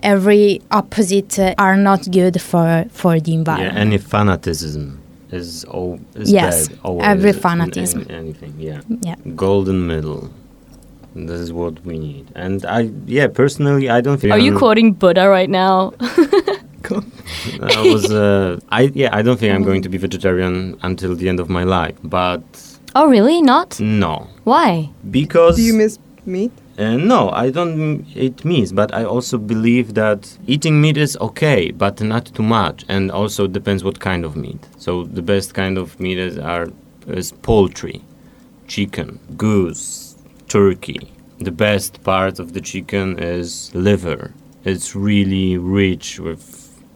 Every 0.02 0.62
opposite 0.70 1.38
uh, 1.38 1.54
are 1.66 1.76
not 1.76 2.00
good 2.10 2.40
for 2.40 2.68
for 3.00 3.20
the 3.20 3.32
Yeah, 3.32 3.38
environment. 3.40 3.76
any 3.86 3.98
fanaticism 3.98 4.84
is, 5.30 5.64
all, 5.64 6.00
is 6.14 6.32
Yes, 6.32 6.70
always 6.82 7.04
every 7.12 7.30
in- 7.30 7.36
in 7.36 7.42
fanatism. 7.42 8.00
anything, 8.10 8.54
yeah. 8.68 8.80
yeah. 9.08 9.16
golden 9.36 9.78
middle. 9.86 10.22
This 11.14 11.40
is 11.40 11.52
what 11.52 11.84
we 11.84 11.98
need. 11.98 12.28
And 12.34 12.64
I, 12.66 12.90
yeah, 13.06 13.26
personally, 13.28 13.90
I 13.90 14.00
don't 14.00 14.18
think. 14.18 14.32
Are 14.32 14.38
you 14.38 14.52
I'm- 14.52 14.58
quoting 14.58 14.92
Buddha 14.92 15.28
right 15.28 15.50
now? 15.50 15.92
I 17.62 17.80
was, 17.92 18.10
uh, 18.10 18.58
I 18.70 18.90
yeah, 18.94 19.10
I 19.12 19.22
don't 19.22 19.38
think 19.38 19.54
I'm 19.54 19.62
going 19.62 19.82
to 19.82 19.88
be 19.88 19.98
vegetarian 19.98 20.78
until 20.82 21.14
the 21.14 21.28
end 21.28 21.40
of 21.40 21.48
my 21.48 21.62
life. 21.64 21.96
But 22.02 22.42
oh, 22.94 23.08
really? 23.08 23.40
Not? 23.42 23.78
no, 23.80 24.28
Why? 24.44 24.90
because 25.10 25.56
do 25.56 25.62
you 25.62 25.74
miss 25.74 25.98
meat? 26.26 26.52
uh, 26.78 26.96
no, 26.96 27.30
I 27.30 27.50
don't 27.50 28.06
eat 28.16 28.44
meat. 28.44 28.72
But 28.74 28.92
I 28.94 29.04
also 29.04 29.38
believe 29.38 29.94
that 29.94 30.36
eating 30.46 30.80
meat 30.80 30.96
is 30.96 31.16
okay, 31.20 31.70
but 31.70 32.00
not 32.00 32.26
too 32.26 32.42
much. 32.42 32.84
And 32.88 33.10
also 33.10 33.46
depends 33.46 33.84
what 33.84 34.00
kind 34.00 34.24
of 34.24 34.34
meat. 34.36 34.66
So 34.78 35.04
the 35.04 35.22
best 35.22 35.54
kind 35.54 35.78
of 35.78 36.00
meat 36.00 36.18
is 36.18 36.38
are 36.38 36.68
is 37.06 37.32
poultry, 37.32 38.02
chicken, 38.66 39.18
goose, 39.36 40.09
turkey. 40.50 41.00
The 41.38 41.52
best 41.52 42.02
part 42.02 42.38
of 42.38 42.52
the 42.52 42.60
chicken 42.60 43.18
is 43.18 43.70
liver. 43.74 44.34
It's 44.64 44.94
really 44.94 45.56
rich 45.56 46.18
with 46.20 46.44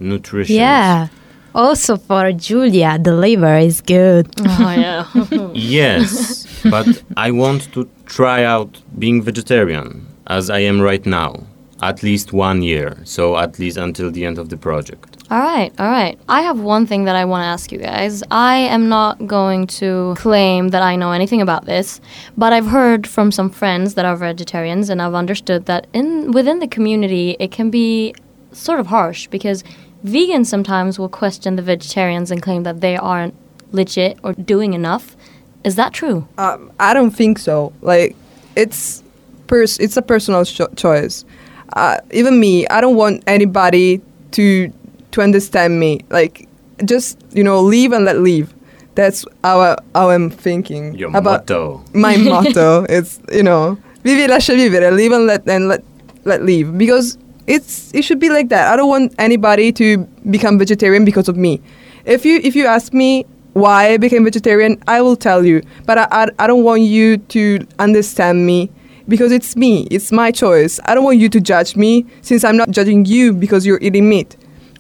nutrition. 0.00 0.56
Yeah. 0.56 1.08
Also 1.54 1.96
for 1.96 2.32
Julia, 2.32 2.98
the 2.98 3.14
liver 3.14 3.56
is 3.56 3.80
good. 3.80 4.26
Oh, 4.40 4.70
yeah. 4.72 5.06
Yes, 5.54 6.46
but 6.64 7.02
I 7.16 7.30
want 7.30 7.72
to 7.74 7.88
try 8.06 8.42
out 8.42 8.82
being 8.98 9.22
vegetarian 9.22 10.04
as 10.26 10.50
I 10.50 10.58
am 10.58 10.80
right 10.80 11.06
now. 11.06 11.46
At 11.85 12.03
least 12.03 12.33
one 12.33 12.62
year, 12.62 12.97
so 13.05 13.37
at 13.37 13.59
least 13.59 13.77
until 13.77 14.11
the 14.11 14.25
end 14.25 14.38
of 14.38 14.49
the 14.49 14.57
project. 14.57 15.18
All 15.31 15.38
right, 15.38 15.70
all 15.79 15.90
right. 15.90 16.18
I 16.31 16.40
have 16.40 16.59
one 16.59 16.87
thing 16.87 17.05
that 17.05 17.14
I 17.14 17.27
want 17.27 17.42
to 17.42 17.47
ask 17.47 17.70
you 17.70 17.79
guys. 17.79 18.23
I 18.31 18.57
am 18.57 18.88
not 18.88 19.27
going 19.27 19.66
to 19.83 20.14
claim 20.16 20.68
that 20.68 20.83
I 20.83 20.97
know 20.97 21.12
anything 21.12 21.42
about 21.42 21.66
this, 21.66 22.01
but 22.38 22.55
I've 22.55 22.68
heard 22.68 23.07
from 23.07 23.31
some 23.31 23.51
friends 23.51 23.94
that 23.97 24.07
are 24.07 24.16
vegetarians 24.16 24.88
and 24.88 25.03
I've 25.03 25.12
understood 25.12 25.66
that 25.66 25.87
in 25.92 26.33
within 26.33 26.59
the 26.61 26.68
community 26.68 27.37
it 27.38 27.51
can 27.51 27.68
be 27.68 28.14
sort 28.53 28.81
of 28.81 28.87
harsh 28.87 29.27
because 29.27 29.62
vegans 30.07 30.47
sometimes 30.47 30.99
will 30.99 31.11
question 31.11 31.57
the 31.57 31.62
vegetarians 31.62 32.31
and 32.31 32.40
claim 32.40 32.62
that 32.62 32.81
they 32.81 32.97
aren't 32.97 33.35
legit 33.73 34.18
or 34.23 34.33
doing 34.33 34.73
enough. 34.73 35.16
Is 35.64 35.77
that 35.77 35.92
true? 35.92 36.27
Um, 36.38 36.73
I 36.81 36.94
don't 36.94 37.11
think 37.11 37.38
so. 37.38 37.75
Like, 37.83 38.16
it's 38.57 39.03
pers- 39.49 39.79
it's 39.81 39.99
a 39.99 40.03
personal 40.03 40.47
cho- 40.47 40.73
choice. 40.77 41.27
Uh, 41.72 41.98
even 42.12 42.38
me, 42.38 42.66
I 42.68 42.81
don't 42.81 42.96
want 42.96 43.22
anybody 43.27 44.00
to 44.33 44.72
to 45.12 45.20
understand 45.22 45.81
me. 45.81 46.00
Like, 46.11 46.48
just 46.85 47.18
you 47.33 47.42
know, 47.44 47.61
leave 47.61 47.92
and 47.92 48.05
let 48.05 48.18
leave. 48.20 48.55
That's 48.94 49.24
how, 49.42 49.61
I, 49.61 49.77
how 49.94 50.11
I'm 50.11 50.31
thinking 50.31 50.94
Your 50.94 51.09
about 51.11 51.48
motto. 51.50 51.83
my 51.94 52.16
motto. 52.31 52.85
It's 52.88 53.20
you 53.33 53.42
know, 53.42 53.79
vivi 54.05 54.27
lascia 54.29 54.55
vivere, 54.57 54.90
live 54.92 55.12
and 55.12 55.27
let 55.27 55.48
and 55.48 55.68
let 55.68 55.83
let 56.24 56.42
leave 56.44 56.77
because 56.79 57.18
it's 57.46 57.92
it 57.94 58.03
should 58.03 58.20
be 58.20 58.29
like 58.31 58.48
that. 58.50 58.72
I 58.72 58.77
don't 58.77 58.88
want 58.88 59.14
anybody 59.18 59.72
to 59.72 59.98
become 60.31 60.59
vegetarian 60.59 61.05
because 61.05 61.29
of 61.29 61.37
me. 61.37 61.61
If 62.05 62.24
you 62.24 62.40
if 62.44 62.55
you 62.55 62.66
ask 62.66 62.92
me 62.92 63.27
why 63.55 63.92
I 63.92 63.96
became 63.98 64.24
vegetarian, 64.24 64.83
I 64.87 65.00
will 65.00 65.16
tell 65.16 65.44
you. 65.44 65.62
But 65.87 65.98
I 65.98 66.07
I, 66.11 66.29
I 66.38 66.46
don't 66.46 66.62
want 66.64 66.83
you 66.83 67.18
to 67.35 67.66
understand 67.79 68.46
me 68.46 68.70
because 69.08 69.32
it's 69.32 69.56
me. 69.56 69.86
It's 69.90 70.12
my 70.12 70.30
choice. 70.30 70.80
I 70.84 70.94
don't 70.94 71.04
want 71.04 71.18
you 71.18 71.28
to 71.28 71.40
judge 71.40 71.76
me 71.76 72.06
since 72.22 72.44
I'm 72.44 72.56
not 72.56 72.70
judging 72.70 73.04
you 73.04 73.32
because 73.32 73.66
you're 73.66 73.78
eating 73.80 74.08
meat. 74.08 74.36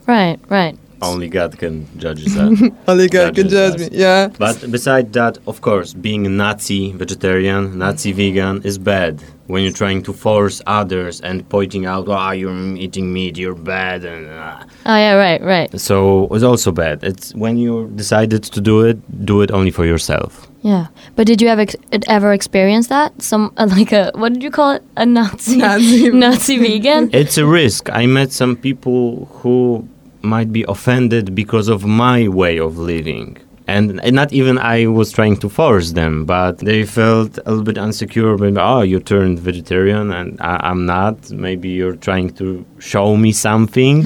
Right, 0.06 0.38
right. 0.48 0.76
Only 1.02 1.28
God 1.28 1.58
can 1.58 1.86
judge 1.98 2.24
that. 2.24 2.72
Only 2.88 3.08
God 3.08 3.34
can 3.34 3.48
Judges 3.48 3.52
judge 3.80 3.92
me. 3.92 3.98
Yeah. 3.98 4.28
But 4.38 4.70
beside 4.70 5.12
that, 5.12 5.36
of 5.46 5.60
course, 5.60 5.92
being 5.92 6.24
a 6.26 6.30
Nazi 6.30 6.92
vegetarian, 6.92 7.78
Nazi 7.78 8.12
vegan 8.12 8.62
is 8.62 8.78
bad. 8.78 9.22
When 9.46 9.62
you're 9.62 9.72
trying 9.72 10.02
to 10.04 10.14
force 10.14 10.62
others 10.66 11.20
and 11.20 11.46
pointing 11.50 11.84
out, 11.84 12.08
"Ah, 12.08 12.30
you're 12.32 12.56
eating 12.76 13.12
meat, 13.12 13.36
you're 13.36 13.54
bad," 13.54 14.02
and 14.04 14.26
uh, 14.30 14.64
Oh 14.86 14.96
yeah, 14.96 15.14
right, 15.16 15.42
right. 15.42 15.78
so 15.78 16.28
it's 16.30 16.42
also 16.44 16.72
bad. 16.72 17.04
It's 17.04 17.34
when 17.34 17.58
you 17.58 17.90
decided 17.94 18.42
to 18.44 18.60
do 18.62 18.80
it, 18.80 18.96
do 19.26 19.42
it 19.42 19.50
only 19.50 19.70
for 19.70 19.84
yourself. 19.84 20.43
Yeah. 20.64 20.86
But 21.14 21.26
did 21.26 21.42
you 21.42 21.48
ever 21.48 21.60
ex- 21.60 21.76
ever 22.08 22.32
experience 22.32 22.86
that? 22.88 23.20
Some 23.20 23.52
uh, 23.58 23.68
like 23.76 23.92
a 23.92 24.10
what 24.14 24.32
did 24.32 24.42
you 24.42 24.50
call 24.50 24.72
it? 24.72 24.82
A 24.96 25.04
Nazi 25.04 25.56
Nazi. 25.68 26.08
Nazi 26.24 26.56
vegan? 26.58 27.10
It's 27.12 27.36
a 27.36 27.44
risk. 27.46 27.90
I 27.92 28.06
met 28.06 28.32
some 28.32 28.56
people 28.56 29.26
who 29.42 29.86
might 30.22 30.52
be 30.52 30.64
offended 30.66 31.34
because 31.34 31.68
of 31.68 31.84
my 31.84 32.28
way 32.28 32.58
of 32.58 32.78
living. 32.78 33.36
And 33.66 34.00
and 34.02 34.16
not 34.16 34.32
even 34.32 34.56
I 34.56 34.86
was 34.86 35.12
trying 35.12 35.36
to 35.44 35.50
force 35.50 35.92
them, 35.92 36.24
but 36.24 36.58
they 36.58 36.84
felt 36.86 37.38
a 37.44 37.50
little 37.50 37.64
bit 37.64 37.76
insecure. 37.76 38.36
Maybe, 38.38 38.56
oh, 38.58 38.80
you 38.80 39.00
turned 39.00 39.40
vegetarian 39.40 40.12
and 40.12 40.40
I, 40.40 40.60
I'm 40.68 40.86
not. 40.86 41.30
Maybe 41.30 41.68
you're 41.68 41.96
trying 41.96 42.30
to 42.40 42.64
show 42.78 43.16
me 43.18 43.32
something. 43.32 43.98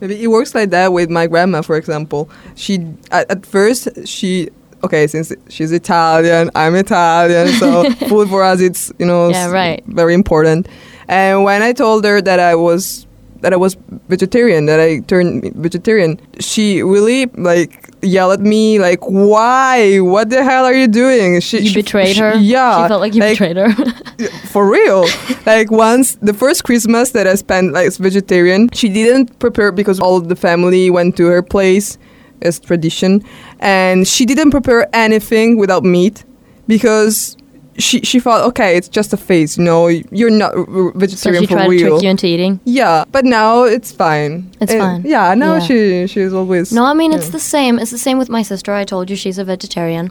Maybe 0.00 0.22
it 0.22 0.28
works 0.28 0.54
like 0.54 0.70
that 0.70 0.92
with 0.92 1.08
my 1.10 1.26
grandma, 1.26 1.62
for 1.62 1.76
example. 1.76 2.28
She 2.54 2.74
at, 3.10 3.30
at 3.30 3.46
first 3.46 3.88
she 4.06 4.50
okay 4.84 5.06
since 5.06 5.32
she's 5.48 5.72
Italian, 5.72 6.50
I'm 6.54 6.74
Italian, 6.74 7.48
so 7.58 7.90
food 8.08 8.28
for 8.28 8.42
us 8.42 8.60
it's 8.60 8.92
you 8.98 9.06
know 9.06 9.28
Yeah, 9.30 9.50
right. 9.50 9.82
very 9.86 10.14
important. 10.14 10.68
And 11.08 11.42
when 11.44 11.62
I 11.62 11.72
told 11.72 12.04
her 12.04 12.20
that 12.20 12.38
I 12.40 12.54
was 12.54 13.06
that 13.40 13.52
I 13.52 13.56
was 13.56 13.76
vegetarian, 14.08 14.66
that 14.66 14.80
I 14.80 14.98
turned 15.06 15.54
vegetarian, 15.54 16.20
she 16.40 16.82
really 16.82 17.26
like 17.36 17.88
yelled 18.02 18.32
at 18.32 18.40
me 18.40 18.78
like, 18.80 18.98
"Why? 19.04 20.00
What 20.00 20.28
the 20.30 20.42
hell 20.42 20.64
are 20.64 20.74
you 20.74 20.88
doing?" 20.88 21.40
She, 21.40 21.60
You 21.60 21.68
she- 21.70 21.74
betrayed 21.82 22.16
she- 22.16 22.20
her. 22.20 22.34
Yeah, 22.36 22.82
She 22.84 22.88
felt 22.88 23.00
like 23.00 23.14
you 23.14 23.22
betrayed 23.22 23.56
her. 23.56 23.70
for 24.52 24.68
real. 24.68 25.06
like 25.46 25.70
once 25.70 26.16
the 26.20 26.34
first 26.34 26.64
Christmas 26.64 27.10
that 27.12 27.26
I 27.26 27.36
spent 27.36 27.72
like 27.72 27.92
vegetarian, 27.96 28.70
she 28.72 28.88
didn't 28.88 29.38
prepare 29.38 29.70
because 29.72 30.00
all 30.00 30.20
the 30.20 30.36
family 30.36 30.90
went 30.90 31.16
to 31.18 31.26
her 31.26 31.40
place 31.42 31.96
as 32.42 32.58
tradition, 32.60 33.22
and 33.60 34.06
she 34.06 34.24
didn't 34.26 34.50
prepare 34.50 34.88
anything 34.94 35.58
without 35.58 35.84
meat 35.84 36.24
because 36.66 37.36
she 37.78 38.00
she 38.00 38.18
thought 38.18 38.42
okay 38.42 38.76
it's 38.76 38.88
just 38.88 39.12
a 39.12 39.16
phase 39.16 39.56
you 39.56 39.62
know 39.62 39.86
you're 39.86 40.30
not 40.30 40.52
r- 40.52 40.60
r- 40.60 40.92
so 40.92 40.98
vegetarian 40.98 41.42
she 41.42 41.46
for 41.46 41.54
tried 41.54 41.68
to 41.68 41.78
trick 41.78 42.02
you 42.02 42.08
into 42.10 42.26
eating. 42.26 42.58
yeah 42.64 43.04
but 43.12 43.24
now 43.24 43.62
it's 43.62 43.92
fine 43.92 44.50
It's 44.60 44.72
And- 44.72 44.80
fine. 44.80 45.02
yeah 45.06 45.32
now 45.34 45.54
Yeah. 45.54 45.60
she 45.60 46.06
she's 46.08 46.32
always 46.34 46.72
No, 46.72 46.84
I 46.84 46.94
mean 46.94 47.12
it's 47.12 47.28
the 47.30 47.38
same. 47.38 47.78
It's 47.78 47.92
the 47.92 47.98
same 48.06 48.18
with 48.18 48.28
my 48.28 48.42
sister. 48.42 48.72
I 48.72 48.84
told 48.84 49.08
you 49.10 49.14
she's 49.16 49.38
a 49.38 49.44
vegetarian, 49.44 50.10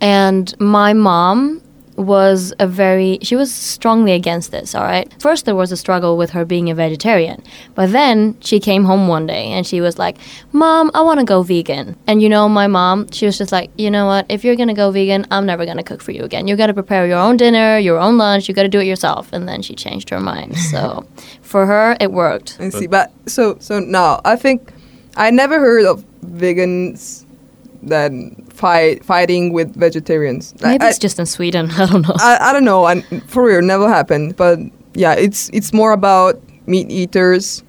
and 0.00 0.52
my 0.58 0.92
mom 0.92 1.62
was 1.96 2.52
a 2.58 2.66
very 2.66 3.18
she 3.22 3.36
was 3.36 3.52
strongly 3.52 4.12
against 4.12 4.50
this 4.50 4.74
all 4.74 4.82
right? 4.82 5.12
First 5.20 5.44
there 5.44 5.54
was 5.54 5.70
a 5.72 5.76
struggle 5.76 6.16
with 6.16 6.30
her 6.30 6.44
being 6.44 6.70
a 6.70 6.74
vegetarian 6.74 7.42
but 7.74 7.92
then 7.92 8.36
she 8.40 8.60
came 8.60 8.84
home 8.84 9.08
one 9.08 9.26
day 9.26 9.46
and 9.46 9.66
she 9.66 9.80
was 9.80 9.98
like 9.98 10.18
mom 10.52 10.90
i 10.94 11.00
want 11.00 11.20
to 11.20 11.26
go 11.26 11.42
vegan. 11.42 11.96
And 12.06 12.20
you 12.22 12.28
know 12.28 12.48
my 12.48 12.66
mom 12.66 13.10
she 13.10 13.26
was 13.26 13.38
just 13.38 13.52
like 13.52 13.70
you 13.76 13.90
know 13.90 14.06
what? 14.06 14.26
If 14.28 14.44
you're 14.44 14.56
gonna 14.56 14.74
go 14.74 14.90
vegan 14.90 15.26
i'm 15.30 15.46
never 15.46 15.64
gonna 15.64 15.84
cook 15.84 16.02
for 16.02 16.12
you 16.12 16.22
again. 16.22 16.48
You 16.48 16.56
gotta 16.56 16.74
prepare 16.74 17.06
your 17.06 17.18
own 17.18 17.36
dinner 17.36 17.78
your 17.78 17.98
own 17.98 18.18
lunch 18.18 18.48
you 18.48 18.54
gotta 18.54 18.68
do 18.68 18.80
it 18.80 18.86
yourself. 18.86 19.32
And 19.32 19.48
then 19.48 19.62
she 19.62 19.74
changed 19.74 20.10
her 20.10 20.20
mind. 20.20 20.56
So 20.74 21.06
for 21.42 21.66
her 21.66 21.96
it 22.00 22.10
worked. 22.10 22.56
I 22.58 22.70
see. 22.70 22.88
But 22.88 23.12
so 23.26 23.56
so 23.60 23.78
now 23.78 24.20
I 24.24 24.34
think 24.34 24.72
I 25.16 25.30
never 25.30 25.60
heard 25.60 25.84
of 25.84 26.04
vegans 26.24 27.23
that 27.88 28.12
fight 28.52 29.04
fighting 29.04 29.52
with 29.52 29.74
vegetarians. 29.76 30.54
I- 30.62 30.72
maybe 30.72 30.84
I, 30.84 30.88
it's 30.90 30.98
just 30.98 31.18
in 31.18 31.26
sweden 31.26 31.70
i 31.78 31.86
don't 31.86 32.02
know 32.02 32.14
I, 32.18 32.50
I 32.50 32.52
don't 32.52 32.64
know. 32.64 32.86
And 32.86 33.04
for 33.30 33.44
real, 33.44 33.62
never 33.62 33.88
happened. 33.88 34.36
But 34.36 34.58
yeah, 34.94 35.14
it's 35.14 35.50
it's 35.52 35.72
more 35.72 35.92
about 35.92 36.40
meat 36.66 36.90
eaters 36.90 37.62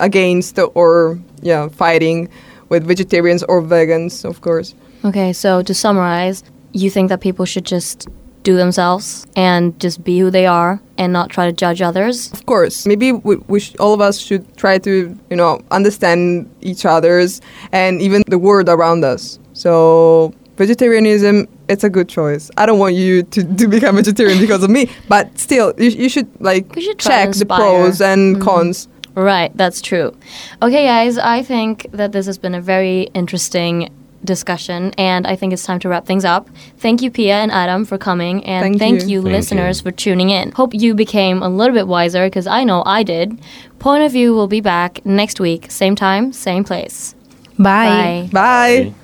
against 0.00 0.58
or 0.74 1.18
yeah 1.42 1.68
fighting 1.68 2.28
with 2.68 2.86
vegetarians 2.86 3.42
or 3.44 3.62
vegans, 3.62 4.24
of 4.24 4.40
course. 4.40 4.74
Okay, 5.04 5.32
so 5.32 5.62
to 5.62 5.74
summarize, 5.74 6.42
you 6.72 6.90
think 6.90 7.08
that 7.08 7.20
people 7.20 7.44
should 7.46 7.64
just 7.64 8.06
do 8.42 8.56
themselves 8.56 9.26
and 9.36 9.78
just 9.80 10.04
be 10.04 10.18
who 10.18 10.30
they 10.30 10.46
are 10.46 10.80
and 10.96 11.12
not 11.12 11.30
try 11.30 11.46
to 11.46 11.52
judge 11.52 11.80
others? 11.82 12.32
Of 12.32 12.46
course, 12.46 12.86
maybe 12.86 13.12
we, 13.12 13.36
we 13.48 13.60
sh- 13.60 13.74
all 13.78 13.94
of 13.94 14.00
us 14.00 14.18
should 14.18 14.44
try 14.56 14.78
to 14.78 15.16
you 15.30 15.36
know 15.36 15.60
understand 15.70 16.48
each 16.60 16.84
other's 16.84 17.40
and 17.72 18.00
even 18.02 18.22
the 18.26 18.38
world 18.38 18.68
around 18.68 19.04
us. 19.04 19.38
So 19.58 20.32
vegetarianism, 20.56 21.48
it's 21.68 21.82
a 21.82 21.90
good 21.90 22.08
choice. 22.08 22.48
I 22.56 22.64
don't 22.64 22.78
want 22.78 22.94
you 22.94 23.24
to, 23.24 23.56
to 23.56 23.66
become 23.66 23.96
vegetarian 23.96 24.38
because 24.38 24.62
of 24.62 24.70
me, 24.70 24.88
but 25.08 25.36
still, 25.36 25.74
you, 25.78 25.88
you 25.88 26.08
should 26.08 26.28
like 26.40 26.74
We 26.76 26.82
should 26.82 26.98
check 27.00 27.32
the 27.32 27.44
pros 27.44 28.00
and 28.00 28.36
mm-hmm. 28.36 28.44
cons. 28.44 28.88
Right, 29.16 29.50
that's 29.56 29.82
true. 29.82 30.16
Okay, 30.62 30.86
guys, 30.86 31.18
I 31.18 31.42
think 31.42 31.88
that 31.90 32.12
this 32.12 32.26
has 32.26 32.38
been 32.38 32.54
a 32.54 32.60
very 32.60 33.02
interesting 33.14 33.92
discussion 34.24 34.92
and 34.96 35.26
I 35.26 35.34
think 35.34 35.52
it's 35.52 35.64
time 35.64 35.80
to 35.80 35.88
wrap 35.88 36.06
things 36.06 36.24
up. 36.24 36.48
Thank 36.76 37.02
you, 37.02 37.10
Pia 37.10 37.34
and 37.34 37.50
Adam, 37.50 37.84
for 37.84 37.98
coming 37.98 38.44
and 38.44 38.62
Thank 38.62 38.78
thank, 38.78 39.02
you. 39.02 39.08
you, 39.08 39.22
Thank 39.22 39.32
listeners 39.32 39.80
you. 39.80 39.90
for 39.90 39.90
tuning 39.90 40.30
in. 40.30 40.52
Hope 40.52 40.72
you 40.72 40.94
became 40.94 41.42
a 41.42 41.48
little 41.48 41.74
bit 41.74 41.88
wiser 41.88 42.26
because 42.26 42.46
I 42.46 42.62
know 42.62 42.84
I 42.86 43.02
did. 43.02 43.40
Point 43.80 44.04
of 44.04 44.12
View 44.12 44.34
will 44.34 44.48
be 44.48 44.60
back 44.60 45.04
next 45.04 45.40
week, 45.40 45.68
same 45.68 45.96
time, 45.96 46.32
same 46.32 46.62
place. 46.62 47.16
Bye. 47.58 48.28
Bye. 48.30 48.30
Bye. 48.32 48.76
Okay. 48.86 48.94